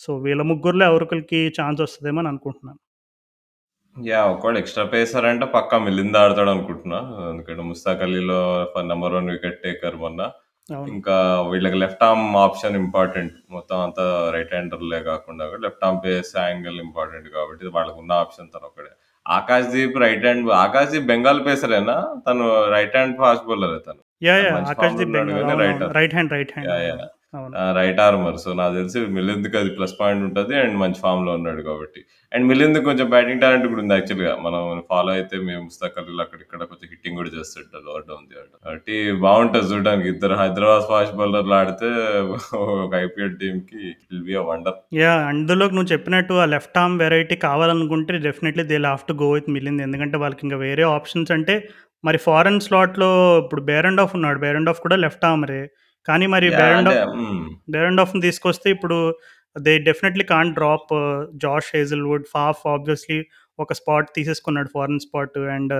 So 0.00 0.10
వీళ్ళ 0.26 0.42
ముగ్గురిలో 0.52 0.86
ఎవరికరికి 0.92 1.40
ఛాన్స్ 1.58 1.80
వస్తదేమో 1.86 2.20
అని 2.22 2.30
అనుకుంటున్నాను. 2.32 2.78
యాహ్! 3.96 4.28
ఒకవేళ 4.32 4.56
ఎక్స్‌ట్రా 4.60 4.84
పేసర్ 4.92 5.26
అంటే 5.28 5.46
పక్కా 5.54 5.76
మిలింద్ 5.84 6.16
ఆడతాడనుకుంటున్నా. 6.22 6.98
ఎందుకంటే 7.30 7.62
ముస్తాక్ 7.68 8.02
అలీలో 8.06 8.40
నంబర్ 8.90 9.14
1 9.14 9.30
వికెట్ 9.34 9.62
టేకర్ 9.64 9.96
మొన్న. 10.02 10.20
ఇంకా 10.90 11.16
వీళ్ళకి 11.50 11.78
లెఫ్ట్ 11.82 12.02
ఆర్మ్ 12.06 12.26
ఆప్షన్ 12.38 12.76
ఇంపార్టెంట్. 12.80 13.34
మొత్తం 13.50 13.76
అంతా 13.84 14.04
రైట్ 14.34 14.52
హ్యాండర్‌లే 14.54 15.00
కాకుండా 15.08 15.44
left 15.64 15.84
arm 15.88 16.00
pace 16.06 16.32
angle 16.42 16.78
important 16.86 17.28
కాబట్టి 17.36 17.66
వాళ్ళకున్న 17.76 18.12
ఆప్షన్ 18.24 18.50
తనొక్కడే. 18.54 18.92
ఆకాష్‌దీప్ 19.28 19.96
రైట్ 19.98 20.24
హ్యాండ్ 20.24 20.50
ఆకాష్‌దీప్ 20.50 21.06
బెంగాల్ 21.06 21.46
పేసరేనా? 21.46 21.96
తను 22.26 22.70
రైట్ 22.70 22.96
హ్యాండ్ 22.96 23.16
ఫాస్ట్ 23.16 23.46
బౌలరే 23.46 23.78
తను. 23.78 24.00
Right 25.92 26.14
hand, 26.14 26.32
right 26.32 26.52
hand. 26.54 27.02
Right 27.76 28.00
armer. 28.00 28.36
So 28.42 28.50
నాకు 28.54 28.74
తెలిసి 28.76 29.00
మిలింద్‌కి 29.16 29.56
అది 29.58 29.70
ప్లస్ 29.76 29.94
పాయింట్ 30.00 30.24
ఉంటది. 30.26 30.54
అండ్ 30.60 30.76
మంచి 30.78 30.98
ఫామ్‌లో 31.00 31.32
ఉన్నాడు 31.38 31.62
కాబట్టి. 31.62 32.00
అండ్ 32.32 32.46
మిలింద్ 32.48 32.78
కొంచెం 32.86 33.06
బ్యాటింగ్ 33.10 33.42
టాలెంట్ 33.42 33.66
కూడా 33.66 33.82
ఉంది 33.82 33.94
యాక్చువల్‌గా. 33.94 34.32
మనం 34.44 34.60
ఫాలో 34.88 35.10
అయితే 35.12 35.36
మేము 35.46 35.62
ముస్తాక్ 35.66 35.98
అలీలో 36.00 36.22
అక్కడిక్కడ 36.24 36.60
కొంచెం 36.70 36.88
హిట్టింగ్ 36.92 37.18
కూడా 37.20 37.30
చేస్తుంటాడు 37.36 37.84
లోవర్ 37.86 38.06
డౌన్ 38.08 38.26
ది. 38.26 38.34
కాబట్టి 38.56 38.96
బావుంటది 39.24 39.68
చూడడానికి. 39.72 40.08
ఇద్దరు 40.08 40.36
హైదరాబాద్ 40.40 40.86
ఫాస్ట్ 40.90 41.16
బౌలర్‌లు 41.20 41.56
ఆడితే 41.60 41.90
ఒక 42.76 42.92
ఐపీఎల్ 43.02 43.36
టీమ్‌కి 43.40 43.80
it 43.90 44.04
will 44.10 44.26
be 44.28 44.36
wonder. 44.50 44.78
Yeah! 44.98 45.22
అందులోకి 45.30 45.76
నువ్వు 45.76 45.92
చెప్పినట్టు 45.92 46.34
ఆ 46.42 46.48
లెఫ్ట్ 46.54 46.78
ఆర్మ్ 46.78 46.98
వెరైటీ 47.00 47.38
కావాలనుకుంటే 47.46 48.20
definitely 48.26 48.64
they 48.64 48.76
will 48.76 48.90
have 48.90 49.04
to 49.08 49.16
go 49.22 49.30
with 49.32 49.50
Milind. 49.56 49.82
ఎందుకంటే 49.82 50.18
వాళ్ళకి 50.18 50.44
ఇంక 50.46 50.58
వేరే 50.62 50.86
ఆప్షన్స్ 50.94 51.32
అంటే 51.36 51.56
మరి 52.04 52.18
ఫారెన్ 52.24 52.60
స్లాట్‌లో 52.60 53.10
ఇప్పుడు 53.42 53.62
బేరెండాఫ్ 53.68 54.14
ఉన్నాడు. 54.16 54.38
బేరెండాఫ్ 54.38 54.80
కూడా 54.82 54.96
లెఫ్ట్ 55.04 55.24
ఆర్మరే. 55.24 55.62
కానీ 56.08 56.26
మరి 56.28 56.48
హ్మ్. 57.14 57.40
బేరెండాఫ్‌ని 57.68 58.20
తీసుకొస్తే 58.20 58.68
ఇప్పుడు 58.70 58.98
they 59.56 59.72
definitely 59.86 60.24
can't 60.26 60.54
drop 60.54 60.92
Josh 61.42 61.68
Hazlewood. 61.76 62.26
Faf 62.34 62.62
obviously 62.68 63.18
ఒక 63.58 63.72
స్పాట్ 63.72 64.08
తీసేసుకున్నాడు 64.16 64.68
ఫారెన్ 64.74 65.00
స్పాట్. 65.00 65.38
అండ్ 65.54 65.74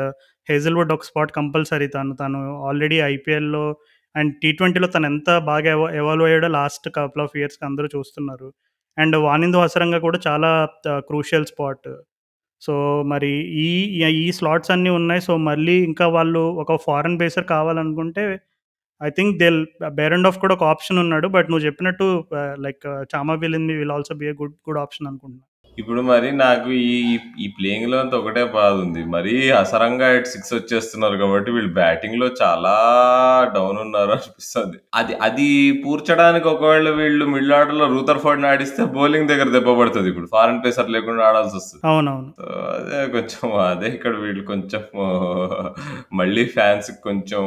హేజల్‌వుడ్ 0.47 0.93
ఒక 0.93 1.05
స్పాట్ 1.05 1.33
కంపల్సరీ 1.33 1.89
తను 1.89 2.15
తను 2.17 2.41
ఆల్రెడీ 2.69 2.99
ఐపీఎల్‌లో 3.09 3.65
అండ్ 4.15 4.33
టీ20లో 4.43 4.89
తను 4.89 5.07
ఎంత 5.07 5.31
బాగా 5.49 5.71
ఎవ 5.73 5.85
ఎవాల్వ్ 6.01 6.27
అయ్యాడో 6.27 6.49
లాస్ట్ 6.55 6.87
కపుల్ 6.97 7.23
ఆఫ్ 7.25 7.35
ఇయర్స్‌గా 7.41 7.67
అందరూ 7.71 7.89
చూస్తున్నారు. 7.97 8.49
అండ్ 8.99 9.17
వానిందు 9.25 9.59
హసరంగా 9.63 9.99
కూడా 10.05 10.19
చాలా 10.27 10.51
క్రూషియల్ 11.09 11.49
స్పాట్. 11.51 11.89
సో 12.63 12.75
మరి 13.07 13.33
ఈ 13.63 13.69
ఈ 14.19 14.27
స్లాట్స్ 14.39 14.73
అన్నీ 14.75 14.91
ఉన్నాయి. 14.99 15.23
సో 15.27 15.35
మళ్ళీ 15.49 15.77
ఇంకా 15.89 16.07
వాళ్ళు 16.17 16.43
ఒక 16.63 16.77
ఫారెన్ 16.87 17.19
పేసర్ 17.21 17.47
కావాలనుకుంటే 17.51 18.25
I 19.01 19.11
think 19.17 19.35
they 19.41 19.49
will 19.49 19.63
Behrendorff 19.99 20.39
కూడా 20.43 20.55
ఒక 20.55 20.65
ఆప్షన్ 20.73 21.01
ఉన్నాడు. 21.03 21.29
బట్ 21.35 21.49
నువ్వు 21.51 21.67
చెప్పినట్టు 21.67 22.07
like 22.65 22.85
Chama 23.13 23.37
Milind 23.43 23.75
will 23.81 23.95
also 23.97 24.15
be 24.21 24.33
good 24.41 24.57
good 24.69 24.81
option 24.85 25.09
అనుకుంటున్నా. 25.11 25.45
ఇప్పుడు 25.79 26.03
మరి 26.05 26.29
నాకు 26.37 26.69
ఈ 26.85 26.95
ఈ 27.39 27.47
ప్లేయింగ్‌లో 27.57 27.97
అంతా 28.03 28.17
ఒకటే 28.21 28.43
బాధ 28.55 28.73
ఉంది. 28.85 29.01
మరీ 29.15 29.33
అసరంగా 29.59 30.07
ఎట్ 30.15 30.29
6 30.29 30.53
వచ్చేస్తున్నారు 30.55 31.17
కాబట్టి 31.23 31.51
వీళ్ళు 31.57 31.73
బ్యాటింగ్‌లో 31.75 32.29
చాలా 32.41 32.73
డౌన్ 33.57 33.79
ఉన్నారు 33.83 34.13
అనిపిస్తుంది. 34.17 34.79
అది 35.01 35.15
అది 35.27 35.49
పూడ్చడానికి 35.83 36.49
ఒకవేళ 36.55 36.91
వీళ్ళు 37.01 37.27
మిడిల్ 37.35 37.55
ఆర్డర్‌లో 37.59 37.89
రూథర్‌ఫోర్డ్‌ని 37.95 38.49
ఆడిస్తే 38.53 38.85
బౌలింగ్ 38.97 39.31
దగ్గర 39.33 39.51
దెబ్బ 39.57 39.75
పడతది 39.81 40.11
ఇప్పుడు. 40.13 40.31
ఫారెన్ 40.35 40.63
పేసర్ 40.65 40.89
లేకుండా 40.97 41.25
ఆడాల్సొస్తది. 41.29 41.83
అవునవును. 41.91 42.33
సో, 42.41 42.47
అదే 42.79 43.03
కొంచెం 43.17 43.45
అదే 43.69 43.91
ఇక్కడ 43.97 44.15
వీళ్ళు 44.25 44.45
కొంచెం 44.53 44.83
మళ్ళీ 46.17 46.45
ఫ్యాన్స్‌కి 46.57 47.01
కొంచెం 47.03 47.45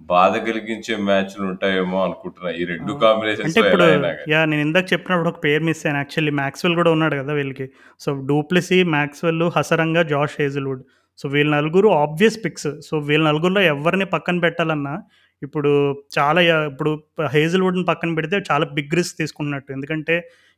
బాధ 0.00 0.32
కలిగించే 0.46 0.94
మ్యాచ్‌లు 1.06 1.44
ఉంటాయేమో 1.48 1.98
అనుకుంటున్నా. 2.04 2.50
ఈ 2.52 2.64
2 2.68 2.92
ఆ! 2.96 3.08
అంటే 3.46 3.58
ఇప్పుడు. 3.64 3.86
యాహ్! 4.32 4.46
నేను 4.50 4.62
ఇందాక 4.66 4.86
చెప్పినప్పుడు 4.92 5.30
ఒక 5.32 5.40
పేరు 5.44 5.62
మిస్ 5.68 5.82
అయ్యాను. 5.82 6.00
యాక్చువల్లీ 6.02 6.32
మాక్స్‌వెల్ 6.40 6.76
గూడా 6.78 6.90
ఉన్నాడు 6.96 7.16
గదా! 7.20 7.32
వీళ్ళకి. 7.32 7.66
So, 8.00 8.08
du Plessis, 8.30 8.78
Maxwell, 8.94 9.44
Hasaranga, 9.56 10.02
Josh 10.12 10.36
Hazlewood. 10.40 10.82
So, 11.18 11.28
వీళ్ళు 11.28 11.52
నలుగురు 11.56 11.88
ఆబ్వియస్ 12.02 12.38
పిక్స్. 12.44 12.70
సో, 12.88 12.94
వీళ్ళ 13.08 13.24
నలుగురిలో 13.28 13.62
ఎవరిని 13.72 14.06
పక్కన 14.14 14.36
పెట్టాలన్నా 14.40 14.94
ఇప్పుడు 15.42 15.70
చాలా 16.16 16.40
య 16.42 16.54
ఇప్పుడు 16.70 16.90
హేజల్‌వుడ్‌ని 17.32 17.84
పక్కన 17.84 18.10
పెడితే 18.14 18.36
చాలా 18.48 18.66
బిగ్ 18.76 18.94
రిస్క్ 18.94 19.18
తీసుకున్నట్టు. 19.18 19.70
ఎందుకంటే 19.72 20.14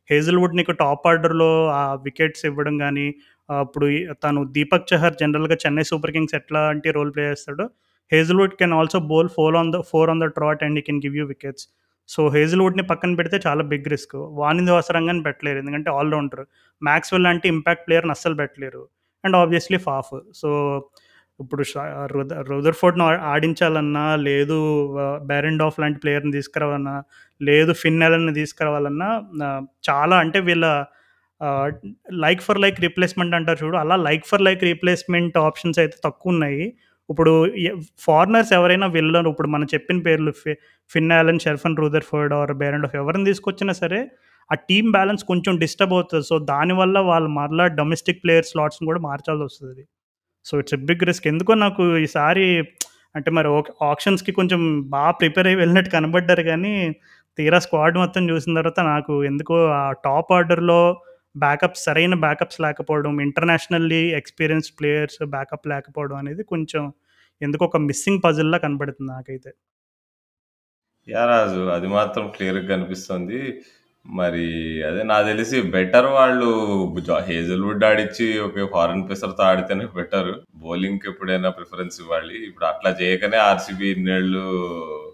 హేజల్‌వుడ్ 0.09 0.55
నీకు 0.55 0.73
టాప్ 0.79 1.05
ఆర్డర్‌లో 1.07 1.49
ఆ 1.73 1.93
వికెట్స్ 2.05 2.43
ఇవ్వడం 2.45 2.77
ఇప్పుడు 3.49 3.85
ఈ 3.91 4.15
తను 4.23 4.41
దీపక్ 4.55 4.87
చహర్ 4.91 5.15
జనరల్‌గా 5.21 5.55
చెన్నై 5.63 5.85
సూపర్ 5.89 6.11
కింగ్స్ 6.11 6.35
ఎట్లాంటి 6.39 6.89
రోల్ 6.91 7.11
ప్లే 7.13 7.23
చేస్తాడో, 7.29 7.65
Hazlewood 8.11 8.55
can 8.59 8.73
also 8.73 8.99
bowl 9.11 9.29
four 9.35 9.55
on 9.57 9.71
the 9.73 9.79
four 9.91 10.09
on 10.09 10.21
the 10.23 10.27
trot 10.37 10.63
and 10.63 10.79
he 10.79 10.85
can 10.87 11.01
give 11.05 11.15
you 11.19 11.25
wickets. 11.27 11.65
So, 12.09 12.21
హేజల్‌వుడ్‌ని 12.29 12.83
పక్కన 12.83 13.11
పెడితే 13.15 13.37
చాలా 13.45 13.63
బిగ్ 13.71 13.87
రిస్క్. 13.87 14.15
వాణిజ్య 14.39 14.73
అవసరంగాని 14.77 15.23
పెట్టలేరు. 15.23 15.59
ఎందుకంటే 15.59 15.89
ఆల్ 15.91 16.11
రౌండర్. 16.13 16.43
లాంటి 17.27 17.47
ఇంపాక్ట్ 17.47 17.85
ప్లేయర్‌ని 17.87 18.13
అస్సలు 18.17 18.35
పెట్టలేరు. 18.35 18.83
And 19.23 19.35
obviously 19.35 19.79
Faf. 19.87 20.11
సో, 20.33 20.49
ఇప్పుడు 21.39 21.63
రుదర్ 22.49 22.77
ఫోర్ట్ను 22.79 23.05
ఆడించాలన్నా, 23.31 24.03
లేదు 24.27 24.57
ఆహ్, 25.03 25.19
లాంటి 25.79 25.99
ప్లేయర్‌ని 25.99 26.33
తీసుకురావాలన్నా, 26.33 26.95
లేదు 27.41 27.71
ఫిన్నెలని 27.73 28.33
తీసుకురావాలన్నా 28.33 29.09
చాలా 29.89 30.15
అంటే 30.17 30.39
వీళ్ళ 30.41 30.65
లైక్ 32.21 32.41
ఫర్ 32.41 32.59
లైక్ 32.59 32.79
రీప్లేస్‌మెంట్ 32.81 33.35
అంటారు 33.35 33.59
చూడు, 33.63 33.77
అలా 33.77 33.95
like 34.07 34.25
for 34.27 34.41
like 34.41 34.63
replacement 34.63 35.37
options 35.47 35.79
అయితే 35.79 35.97
తక్కువున్నాయి. 36.05 36.65
ఇప్పుడు 37.09 37.31
ఫారినర్స్ 37.99 38.53
ఎవరైనా 38.53 38.87
వెళ్ళరు. 38.87 39.29
ఇప్పుడు 39.29 39.47
మనం 39.47 39.67
చెప్పిన 39.73 39.99
పేర్లు 39.99 40.31
ఫి 40.31 40.51
Finn 40.91 41.11
Allen, 41.11 41.39
Sherfane 41.39 41.77
Rutherford 41.77 42.33
or 42.33 42.53
Behrendorff 42.53 42.95
ఎవరిని 42.95 43.25
తీసుకొచ్చినా 43.25 43.73
సరే, 43.73 43.99
ఆ 44.49 44.55
టీమ్ 44.69 44.91
బ్యాలెన్స్ 44.91 45.23
కొంచెం 45.23 45.57
డిస్టర్బ్ 45.57 45.93
అవుతుంది. 45.93 46.25
సో, 46.27 46.39
దానివల్ల 46.45 46.99
వాళ్ళు 47.01 47.29
మరలా 47.29 47.67
డొమెస్టిక్ 47.73 48.23
ప్లేయర్ 48.23 48.45
స్లాట్స్‌ని 48.45 48.99
మార్చాల్సి 48.99 49.43
వస్తుంది. 49.43 49.83
So, 50.45 50.59
it's 50.59 50.73
a 50.73 50.81
big 50.85 51.03
risk. 51.03 51.27
ఎందుకో 51.27 51.53
నాకు 51.55 51.97
ఈసారి 51.97 52.47
అంటే 53.15 53.31
మరి 53.31 53.47
ఓకే 53.49 53.73
ఆక్షన్స్‌కి 53.85 54.31
కొంచెం 54.31 54.61
బాగా 54.89 55.11
ప్రిపేర్ 55.11 55.47
అయ్యి 55.47 55.59
వెళ్ళినట్టు 55.59 55.89
కనబడ్డారు 55.89 56.43
కానీ 56.43 56.73
తీరా 57.37 57.59
స్క్వాడ్ 57.59 57.97
మొత్తం 57.97 58.29
చూసిన 58.29 58.57
తర్వాత 58.57 58.79
నాకు 58.87 59.23
ఎందుకో 59.25 59.57
ఆ 59.73 59.83
టాప్ 60.05 60.31
ఆర్డర్‌లో 60.33 60.81
బ్యాకప్స్ 61.35 61.83
సరైన 61.85 62.13
బ్యాకప్స్ 62.19 62.61
లేకపోవడం, 62.61 63.21
ఇంటర్నేషనల్లీ 63.21 64.01
ఎక్స్‌పీరియన్స్డ్ 64.13 64.75
ప్లేయర్స్ 64.79 65.19
బ్యాకప్ 65.27 65.67
లేకపోవడం 65.67 66.17
అనేది 66.17 66.43
కొంచెం 66.45 66.83
ఎందుకు 67.41 67.65
ఒక 67.65 67.77
మిస్సింగ్ 67.83 68.21
పజిల్‌లా 68.25 68.57
కనబడుతుంది 68.57 69.11
నాకైతే. 69.11 69.51
యా 71.07 71.25
రాజు 71.25 71.61
అది 71.71 71.87
మాత్రం 71.89 72.25
క్లియర్‌గా 72.31 72.67
కనిపిస్తుంది. 72.67 73.39
మరి 74.05 74.45
అదే 74.87 75.01
నాకు 75.03 75.25
తెలిసి 75.27 75.57
బెటర్ 75.73 76.07
వాళ్ళు 76.15 76.47
జ 77.01 77.17
హేజల్‌వుడ్ 77.27 77.83
ఆడిచ్చి 77.83 78.27
ఒక 78.39 78.65
ఫారెన్ 78.73 79.03
పేసర్‌తో 79.09 79.43
ఆడితేనే 79.43 79.85
బెటరు. 79.95 80.33
బౌలింగ్‌కి 80.63 81.07
ఎప్పుడైనా 81.09 81.49
ప్రిఫరెన్స్ 81.49 81.97
ఇవ్వాలి. 82.01 82.35
ఇప్పుడు 82.47 82.65
అట్లా 82.65 82.91
చేయకనే 83.01 83.37
ఆర్‌సీబీ 83.45 83.87
ఇన్నేళ్ళు 83.91 84.43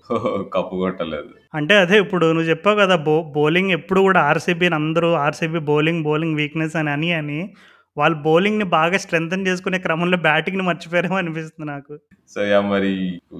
కప్పు 0.54 0.76
కొట్టలేదు. 0.76 1.32
అంటే 1.54 1.74
అదే 1.78 1.96
ఇప్పుడు 2.00 2.26
నువ్వు 2.30 2.50
చెప్పావు 2.50 2.78
కదా! 2.80 2.96
బౌ 3.08 3.16
బౌలింగ్ 3.36 3.72
ఎప్పుడు 3.78 4.00
గూడా 4.00 4.22
ఆర్‌సీబీని 4.30 4.78
అందరూ 4.80 5.10
ఆర్‌సీబీ 5.24 5.60
బౌలింగ్, 5.70 6.04
బౌలింగ్ 6.04 6.38
వీక్‌నెస్ 6.38 6.78
అని 6.82 6.92
అని, 6.94 7.10
అని 7.14 7.40
వాళ్ళు 7.98 8.18
బౌలింగ్‌ని 8.26 8.66
బాగా 8.74 8.98
స్ట్రెంథెన్ 9.04 9.48
చేసుకునే 9.48 9.78
క్రమంలో 9.86 10.18
బ్యాటింగ్‌ని 10.26 10.64
మర్చిపోయారేమో 10.64 11.18
అనిపిస్తుంది 11.20 11.68
నాకు. 11.70 11.94
So, 12.30 12.40
yeah! 12.46 12.68
మరి 12.72 12.92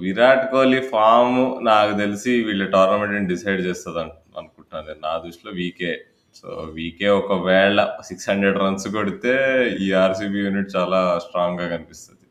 విరాట్ 0.02 0.44
కోహ్లీ 0.50 0.80
ఫార్మ్ 0.90 1.38
నాకు 1.64 1.92
తెలిసి 1.98 2.32
వీళ్ళ 2.48 2.64
టోర్నమెంట్‌ని 2.74 3.22
డిసైడ్ 3.26 3.62
చేస్తదన్ 3.66 4.12
అనుకుంటున్నాను 4.38 4.94
నా 5.02 5.12
దృష్టిలో 5.18 5.52
వీకే. 5.52 5.92
సో, 6.34 6.48
వీకే 6.74 7.08
ఒకవేళ 7.20 7.78
600 8.02 8.58
రన్స్ 8.58 8.88
కొడితే 8.88 9.34
ఈ 9.80 9.88
ఆర్‌సీబీ 10.02 10.40
యూనిట్ 10.40 10.70
చాలా 10.76 11.00
స్ట్రాంగ్‌గా 11.18 11.68
కనిపిస్తుంది 11.68 12.26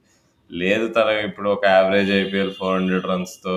లేదు 0.49 0.85
తన 0.93 1.09
ఇప్పుడు 1.27 1.49
ఒక 1.49 1.65
యావరేజ్ 1.71 2.11
ఐపీఎల్ 2.19 2.53
400 2.59 3.07
రన్స్‌తో 3.09 3.55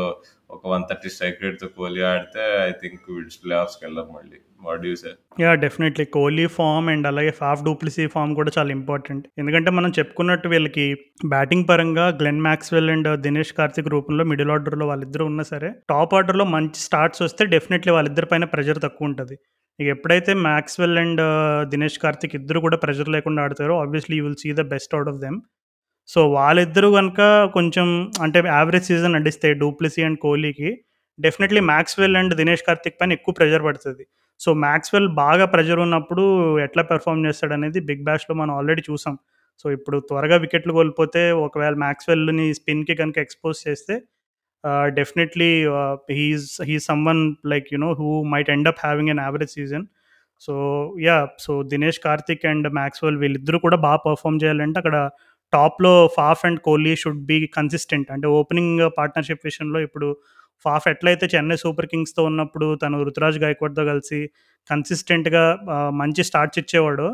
ఒక 0.50 0.62
130 0.68 1.10
స్ట్రైక్ 1.14 1.42
రేట్‌తో 1.44 1.68
కోహ్లీ 1.76 2.02
ఆడితే 2.08 2.44
ఐ 2.66 2.72
థింక్ 2.80 3.02
విడ్స్ 3.10 3.38
ప్లే 3.44 3.54
ఆఫ్స్‌కెళ్ళరు 3.56 4.10
మళ్ళీ. 4.12 4.38
What 4.62 4.84
you 4.84 4.94
sir 4.96 5.16
yeah 5.40 5.50
Kohli 6.16 6.46
form 6.56 6.88
and 6.88 7.06
అలాగే 7.06 7.30
ఫాఫ్ 7.30 7.62
డూప్లిసీ 7.62 8.06
ఫామ్ 8.06 8.32
కూడా 8.34 8.50
చాలా 8.58 8.70
ఇంపార్టెంట్. 8.70 9.24
ఎందుకంటే 9.38 9.70
మనం 9.70 9.92
చెప్పుకున్నట్టు 9.98 10.48
వీళ్ళకి 10.48 10.86
బ్యాటింగ్ 11.26 11.68
పరంగా 11.68 12.06
Glenn 12.20 12.42
Maxwell 12.42 12.90
and 12.90 13.08
Dinesh 13.18 13.52
Karthik 13.52 13.88
రూపంలో 13.88 14.24
మిడిల్ 14.24 14.50
ఆర్డర్‌లో 14.50 14.86
వాళ్ళిద్దరూ 14.86 15.26
ఉన్నా 15.26 15.42
సరే, 15.44 15.70
టాప్ 15.88 16.14
ఆర్డర్‌లో 16.14 16.44
మంచి 16.56 16.80
స్టార్ట్స్ 16.80 17.22
వస్తే 17.22 17.44
డెఫినెట్‌లీ 17.46 17.92
వాళ్ళిద్దరి 17.92 18.26
పైన 18.26 18.44
ప్రెషర్ 18.46 18.80
ఉంటుంది 19.00 19.36
ఇక 19.78 19.86
ఎప్పుడైతే 19.86 20.32
మ్యాక్స్వెల్ 20.46 20.98
అండ్ 20.98 21.20
దినేష్ 21.68 21.98
కార్తిక్ 21.98 22.34
ఇద్దరు 22.34 22.58
కూడా 22.60 22.76
ప్రెషర్ 22.76 23.08
లేకుండా 23.08 23.42
ఆడతారో 23.42 23.74
obviously 23.80 24.16
you 24.16 24.24
will 24.24 24.36
see 24.36 24.50
the 24.52 24.64
best 24.74 24.94
out 24.94 25.08
of 25.08 25.20
them. 25.20 25.38
So, 26.10 26.20
వాళ్ళిద్దరూ 26.36 26.88
గనుక 26.94 27.20
కొంచెం 27.56 27.86
అంటే 28.24 28.38
యావరేజ్ 28.50 28.86
సీజన్ 28.90 29.14
నడిస్తే 29.18 29.48
డూప్లిసీ 29.62 30.00
అండ్ 30.06 30.18
కోహ్లీకి 30.24 30.70
definitely 31.18 31.62
Maxwell 31.70 32.16
and 32.20 32.32
Dinesh 32.40 32.64
Karthik 32.68 32.98
పైన 33.00 33.16
ఎక్కువ 33.18 33.32
ప్రెషర్ 33.38 33.64
పడుతుంది 33.68 34.04
సో, 34.40 34.50
మ్యాక్స్వెల్ 34.64 35.08
బాగా 35.20 35.46
ప్రెషర్ 35.54 35.80
ఉన్నప్పుడు 35.86 36.22
ఎట్లా 36.66 36.82
పెర్ఫార్మ్ 36.90 37.24
చేస్తాడనేది 37.28 37.80
బిగ్ 37.90 38.04
బ్యాష్‌లో 38.08 38.34
మనం 38.40 38.52
ఆల్రెడీ 38.58 38.82
చూసాం. 38.88 39.16
సో, 39.64 39.70
ఇప్పుడు 39.76 39.96
త్వరగా 40.08 40.36
వికెట్లు 40.44 40.72
కోల్పోతే 40.78 41.22
ఒకవేళ 41.46 41.74
మ్యాక్స్వెల్ని 41.84 42.46
స్పిన్‌కి 42.60 42.94
కనుక 43.02 43.18
ఎక్స్‌పోజ్ 43.24 43.58
చేస్తే 43.66 43.94
definitely 44.96 45.50
he's 46.16 46.48
he 46.68 46.76
someone 46.88 47.22
like 47.52 47.68
you know 47.74 47.90
who 48.00 48.08
might 48.32 48.50
end 48.50 48.68
up 48.70 48.80
having 48.84 49.10
an 49.14 49.22
average 49.24 49.52
season. 49.58 49.84
So, 50.42 50.52
yeah 51.06 51.16
so, 51.44 51.52
Dinesh 51.72 52.00
Karthik 52.04 52.44
and 52.50 52.68
Maxwell 52.78 53.18
వీళ్ళిద్దరూ 53.22 53.58
కూడా 53.60 53.78
బాగా 53.86 54.00
పెర్ఫార్మ్ 54.06 54.40
చేయాలంటే 54.42 54.78
అక్కడ 54.82 54.96
టాప్‌లో 55.52 55.92
Faf 56.16 56.42
and 56.44 56.60
Kohli 56.60 56.92
should 56.96 57.22
be 57.30 57.38
consistent. 57.56 58.08
అంటే 58.14 58.26
ఓపెనింగ్ 58.38 58.80
పార్ట్నర్‌షిప్ 58.98 59.44
విషయంలో 59.44 59.80
ఇప్పుడు 59.86 60.08
Faf 60.64 60.86
ఎట్లయితే 60.88 61.26
చెన్నై 61.34 61.56
సూపర్ 61.56 61.86
కింగ్స్‌తో 61.86 62.22
ఉన్నప్పుడు 62.24 62.66
తను 62.76 62.96
రుతురాజ్ 63.04 63.38
గాయక్వాడ్తో 63.44 63.84
కలిసి 63.90 64.20
కన్సిస్టెంట్‌గా 64.70 65.44
మంచి 66.00 66.22
స్టార్ట్స్ 66.30 66.60
ఇచ్చేవాడు 66.62 67.06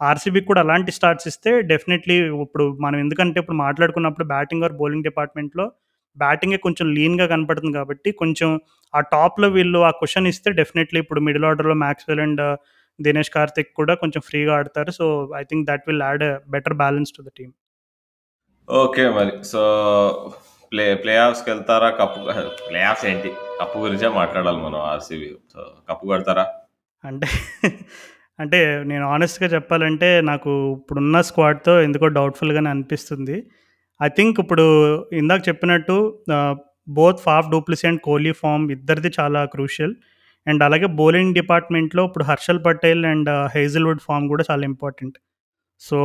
ఆర్‌సీబీకి 0.00 0.46
కూడా 0.46 0.60
అలాంటి 0.60 0.92
స్టార్ట్స్ 0.98 1.26
ఇస్తే 1.30 1.50
డెఫినెట్‌లీ 1.70 2.16
ఇప్పుడు 2.44 2.66
మనం 2.80 2.98
ఎందుకంటే 3.00 3.38
ఇప్పుడు 3.40 3.58
మాట్లాడుకున్నప్పుడు 3.58 4.26
బ్యాటింగ్ 4.26 4.64
ఆర్ 4.64 4.74
బౌలింగ్ 4.74 5.06
డిపార్ట్‌మెంట్‌లో 5.08 5.66
బ్యాటింగే 6.16 6.58
కొంచెం 6.58 6.86
లీన్‌గా 6.96 7.26
కనపడుతుంది 7.26 7.74
కాబట్టి 7.78 8.10
కొంచెం 8.22 8.50
ఆ 8.94 9.00
టాప్‌లో 9.12 9.48
వీళ్ళు 9.48 9.80
ఆ 9.88 9.92
క్వశ్చన్ 10.00 10.28
ఇస్తే 10.32 10.50
డెఫినెట్‌లీ 10.52 11.00
ఇప్పుడు 11.00 11.20
మిడిల్ 11.20 11.46
ఆర్డర్‌లో 11.50 11.76
మ్యాక్స్వెల్ 11.84 12.22
అండ్ 12.26 12.42
దినేష్ 12.98 13.30
కార్తిక్ 13.30 13.72
కూడా 13.74 13.94
కొంచెం 13.94 14.22
ఫ్రీగా 14.28 14.52
ఆడతారు. 14.58 14.90
So, 14.92 15.04
I 15.40 15.44
think 15.50 15.64
that 15.70 15.84
will 15.88 16.04
add 16.08 16.24
better 16.48 16.76
balance 16.76 17.12
to 17.16 17.22
the 17.22 17.30
team. 17.38 17.52
Okay 18.78 19.04
మరి. 19.10 19.32
సో, 19.44 19.60
ప్లే 20.72 20.84
ప్లే 20.94 21.14
ఆఫ్స్‌కెళ్తారా? 21.20 21.88
కప్పు 22.00 22.20
ప్లే 22.68 22.80
ఆఫ్స్ 22.90 23.04
ఏంటి? 23.06 23.30
కప్పు 23.60 23.78
గురించే 23.78 24.08
మాట్లాడాలి 24.18 24.58
మనం 24.58 24.80
ఆర్‌సీబీ. 24.90 25.30
సో, 25.52 25.60
కప్పు 25.88 26.04
కొడతారా? 26.06 26.44
అంటే 27.04 27.28
అంటే 28.38 28.58
నేను 28.90 29.04
హానెస్ట్‌గా 29.08 29.48
చెప్పాలంటే 29.54 30.08
నాకు 30.28 30.50
ఇప్పుడున్న 30.76 31.20
స్క్వాడ్‌తో 31.28 31.74
ఎందుకో 31.80 32.06
డౌట్‌ఫుల్‌గానే 32.16 32.70
అనిపిస్తుంది. 32.70 33.36
ఐ 34.00 34.08
థింక్ 34.16 34.38
ఇప్పుడు 34.40 34.64
ఇందాక 35.14 35.42
చెప్పినట్టు 35.48 35.96
ఆహ్, 36.32 36.54
both 36.90 37.20
Faf 37.20 37.50
du Plessis 37.50 37.86
and 37.88 38.00
Kohli 38.00 38.32
form 38.40 38.64
ఇద్దరిది 38.72 39.10
చాలా 39.18 39.40
క్రూషియల్. 39.54 39.94
అండ్ 40.46 40.62
అలాగే 40.62 40.88
బౌలింగ్ 41.00 41.34
డిపార్ట్‌మెంట్‌లో 41.34 42.04
ఇప్పుడు 42.06 42.24
Harshal 42.24 42.62
Patel 42.66 43.02
and 43.06 43.28
Hazlewood 43.56 44.02
form 44.06 44.26
కూడా 44.28 44.44
చాలా 44.50 44.64
ఇంపార్టెంట్. 44.66 45.16
సో, 45.82 45.98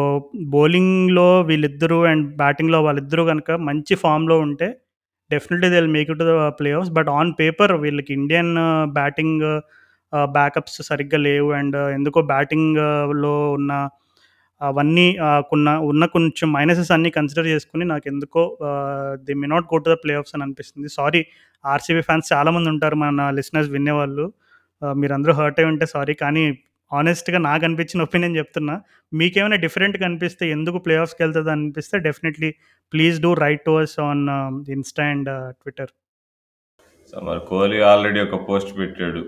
బౌలింగ్‌లో 0.52 1.28
వీళ్ళిద్దరూ 1.50 1.98
అండ్ 2.12 2.26
బ్యాటింగ్‌లో 2.38 2.80
వాళ్ళిద్దరూ 2.86 3.24
కనుక 3.26 3.52
మంచి 3.68 3.94
ఫామ్లో 4.04 4.36
ఉంటే 4.40 4.68
definitely 5.32 5.70
they 5.74 5.80
make 5.96 6.10
it 6.12 6.20
to 6.22 6.26
the 6.30 6.36
playoffs. 6.78 6.92
But 6.98 7.10
on 7.16 7.32
paper 7.40 7.74
వీళ్ళకి 7.84 8.12
ఇండియన్ 8.20 8.52
బ్యాటింగ్ 8.98 9.44
బ్యాకప్స్ 10.34 10.80
సరిగ్గా 10.90 11.20
లేవు. 11.26 11.50
అండ్ 11.60 11.78
ఎందుకో 11.98 12.20
బ్యాటింగ్‌లో 12.32 13.36
ఉన్న 13.58 13.72
అవన్నీ 14.62 15.08
కొన్న 15.50 15.70
ఉన్న 15.90 16.04
కొంచెం 16.14 16.48
మైనసెస్ 16.52 16.92
అన్నీ 16.96 17.10
కన్సిడర్ 17.12 17.48
చేసుకుని 17.48 17.86
నాకు 17.86 18.06
ఎందుకో 18.12 18.44
they 19.28 19.36
may 19.40 19.48
not 19.48 19.68
go 19.72 19.78
to 19.80 19.90
the 19.90 19.98
playoffs 20.16 20.34
అని 20.36 20.44
అనిపిస్తుంది. 20.46 20.90
సారీ 20.98 21.22
ఆర్‌సీబీ 21.64 22.02
ఫ్యాన్స్ 22.02 22.28
చాలామంది 22.34 22.70
ఉంటారు 22.74 22.98
మన 23.04 23.30
లిసనర్స్ 23.38 23.72
వినేవాళ్ళు. 23.76 24.26
మీరందరూ 24.98 25.34
హర్ట్ 25.40 25.60
అయి 25.62 25.70
ఉంటే 25.72 25.86
సారీ. 25.94 26.14
కానీ 26.16 26.46
ఆనెస్ట్‌గా 26.92 27.38
నాకనిపించిన 27.40 28.02
ఒపీనియన్ 28.02 28.38
చెప్తున్నా. 28.38 28.76
మీకేమైనా 29.12 29.56
డిఫరెంట్‌గా 29.56 30.06
అనిపిస్తే 30.06 30.50
ఎందుకు 30.50 30.78
ప్లే 30.78 30.96
ఆఫ్స్‌కెళ్తది 30.98 31.52
అనిపిస్తే 31.52 32.00
definitely 32.00 32.50
please 32.94 33.22
do 33.22 33.34
write 33.38 33.66
to 33.66 33.72
us 33.78 34.00
on 34.00 34.24
Insta 34.70 35.04
and 35.06 35.30
Twitter. 35.62 35.92
So, 37.14 37.18
మరి 37.22 37.42
కోహ్లీ 37.48 37.80
ఆల్రెడీ 37.82 38.20
ఒక 38.22 38.38
పోస్ట్ 38.48 38.72
పెట్టాడు. 38.78 39.20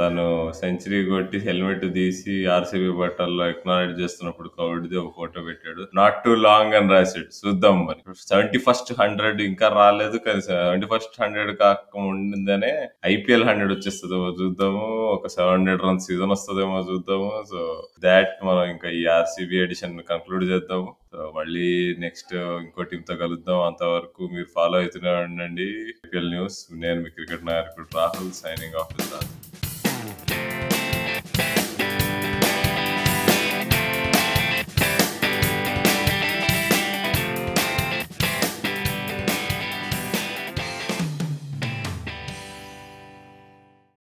తను 0.00 0.24
సెంచరీ 0.58 0.98
కొట్టి 1.04 1.38
హెల్మెట్ 1.38 1.86
తీసి 1.94 2.34
ఆర్‌సీబీ 2.46 2.90
బట్టల్లో 2.98 3.44
ఎక్నాలజీ 3.48 3.94
చేస్తున్నప్పుడు 4.00 4.48
కౌడ్‌ది 4.58 4.96
ఒక 4.96 5.10
ఫోటో 5.16 5.42
పెట్టాడు. 5.42 5.82
నాట్ 5.94 6.18
టూ 6.24 6.32
లాంగ్ 6.44 6.74
అని 6.74 6.90
రాశాడు 6.92 7.30
చూద్దాం 7.38 7.76
మరి. 7.86 8.00
71st 8.24 8.90
100 8.98 9.22
ఇంకా 9.46 9.68
రాలేదు. 9.74 10.18
కానీ 10.26 10.42
71st 10.50 11.16
100 11.20 11.54
కాకముందుగానే 11.62 12.72
ఐపీఎల్ 13.12 13.46
100 13.46 13.74
వచ్చేస్తదేమో 13.74 14.28
చూద్దాము. 14.40 14.84
ఒక 15.16 15.26
సెవెన్ 15.36 15.54
హండ్రెడ్ 15.54 15.84
రన్ 15.86 16.04
సీజన్ 16.06 16.34
వస్తుందేమో 16.36 16.78
చూద్దాము. 16.90 17.30
సో, 17.52 17.60
దాట్ 18.00 18.34
మనం 18.44 18.64
ఇంకా 18.74 18.90
ఈ 19.00 19.04
ఆర్‌సీబీ 19.16 19.58
ఎడిషన్ 19.64 19.96
కంక్లూడ్ 20.12 20.46
చేద్దాము. 20.52 20.88
సో, 21.14 21.32
మళ్ళీ 21.36 21.96
నెక్స్ట్ 21.98 22.34
ఇంకో 22.34 22.82
టీమ్‌తో 22.82 23.16
కలుద్దాం. 23.16 23.62
అంతవరకు 23.62 24.28
మీరు 24.32 24.46
ఫాలో 24.54 24.78
అవుతూనే 24.78 25.10
ఉండండి 25.10 25.66
ఐపీఎల్ 26.06 26.30
న్యూస్. 26.30 26.66
నేను 26.72 27.02
మీ 27.02 27.10
క్రికెట్ 27.10 27.46
నాయకుడు 27.46 27.86
రాహుల్ 27.96 28.32
సైనింగ్ 28.32 28.74
ఆఫ్ 28.74 29.00
రాహుల్ 29.00 29.43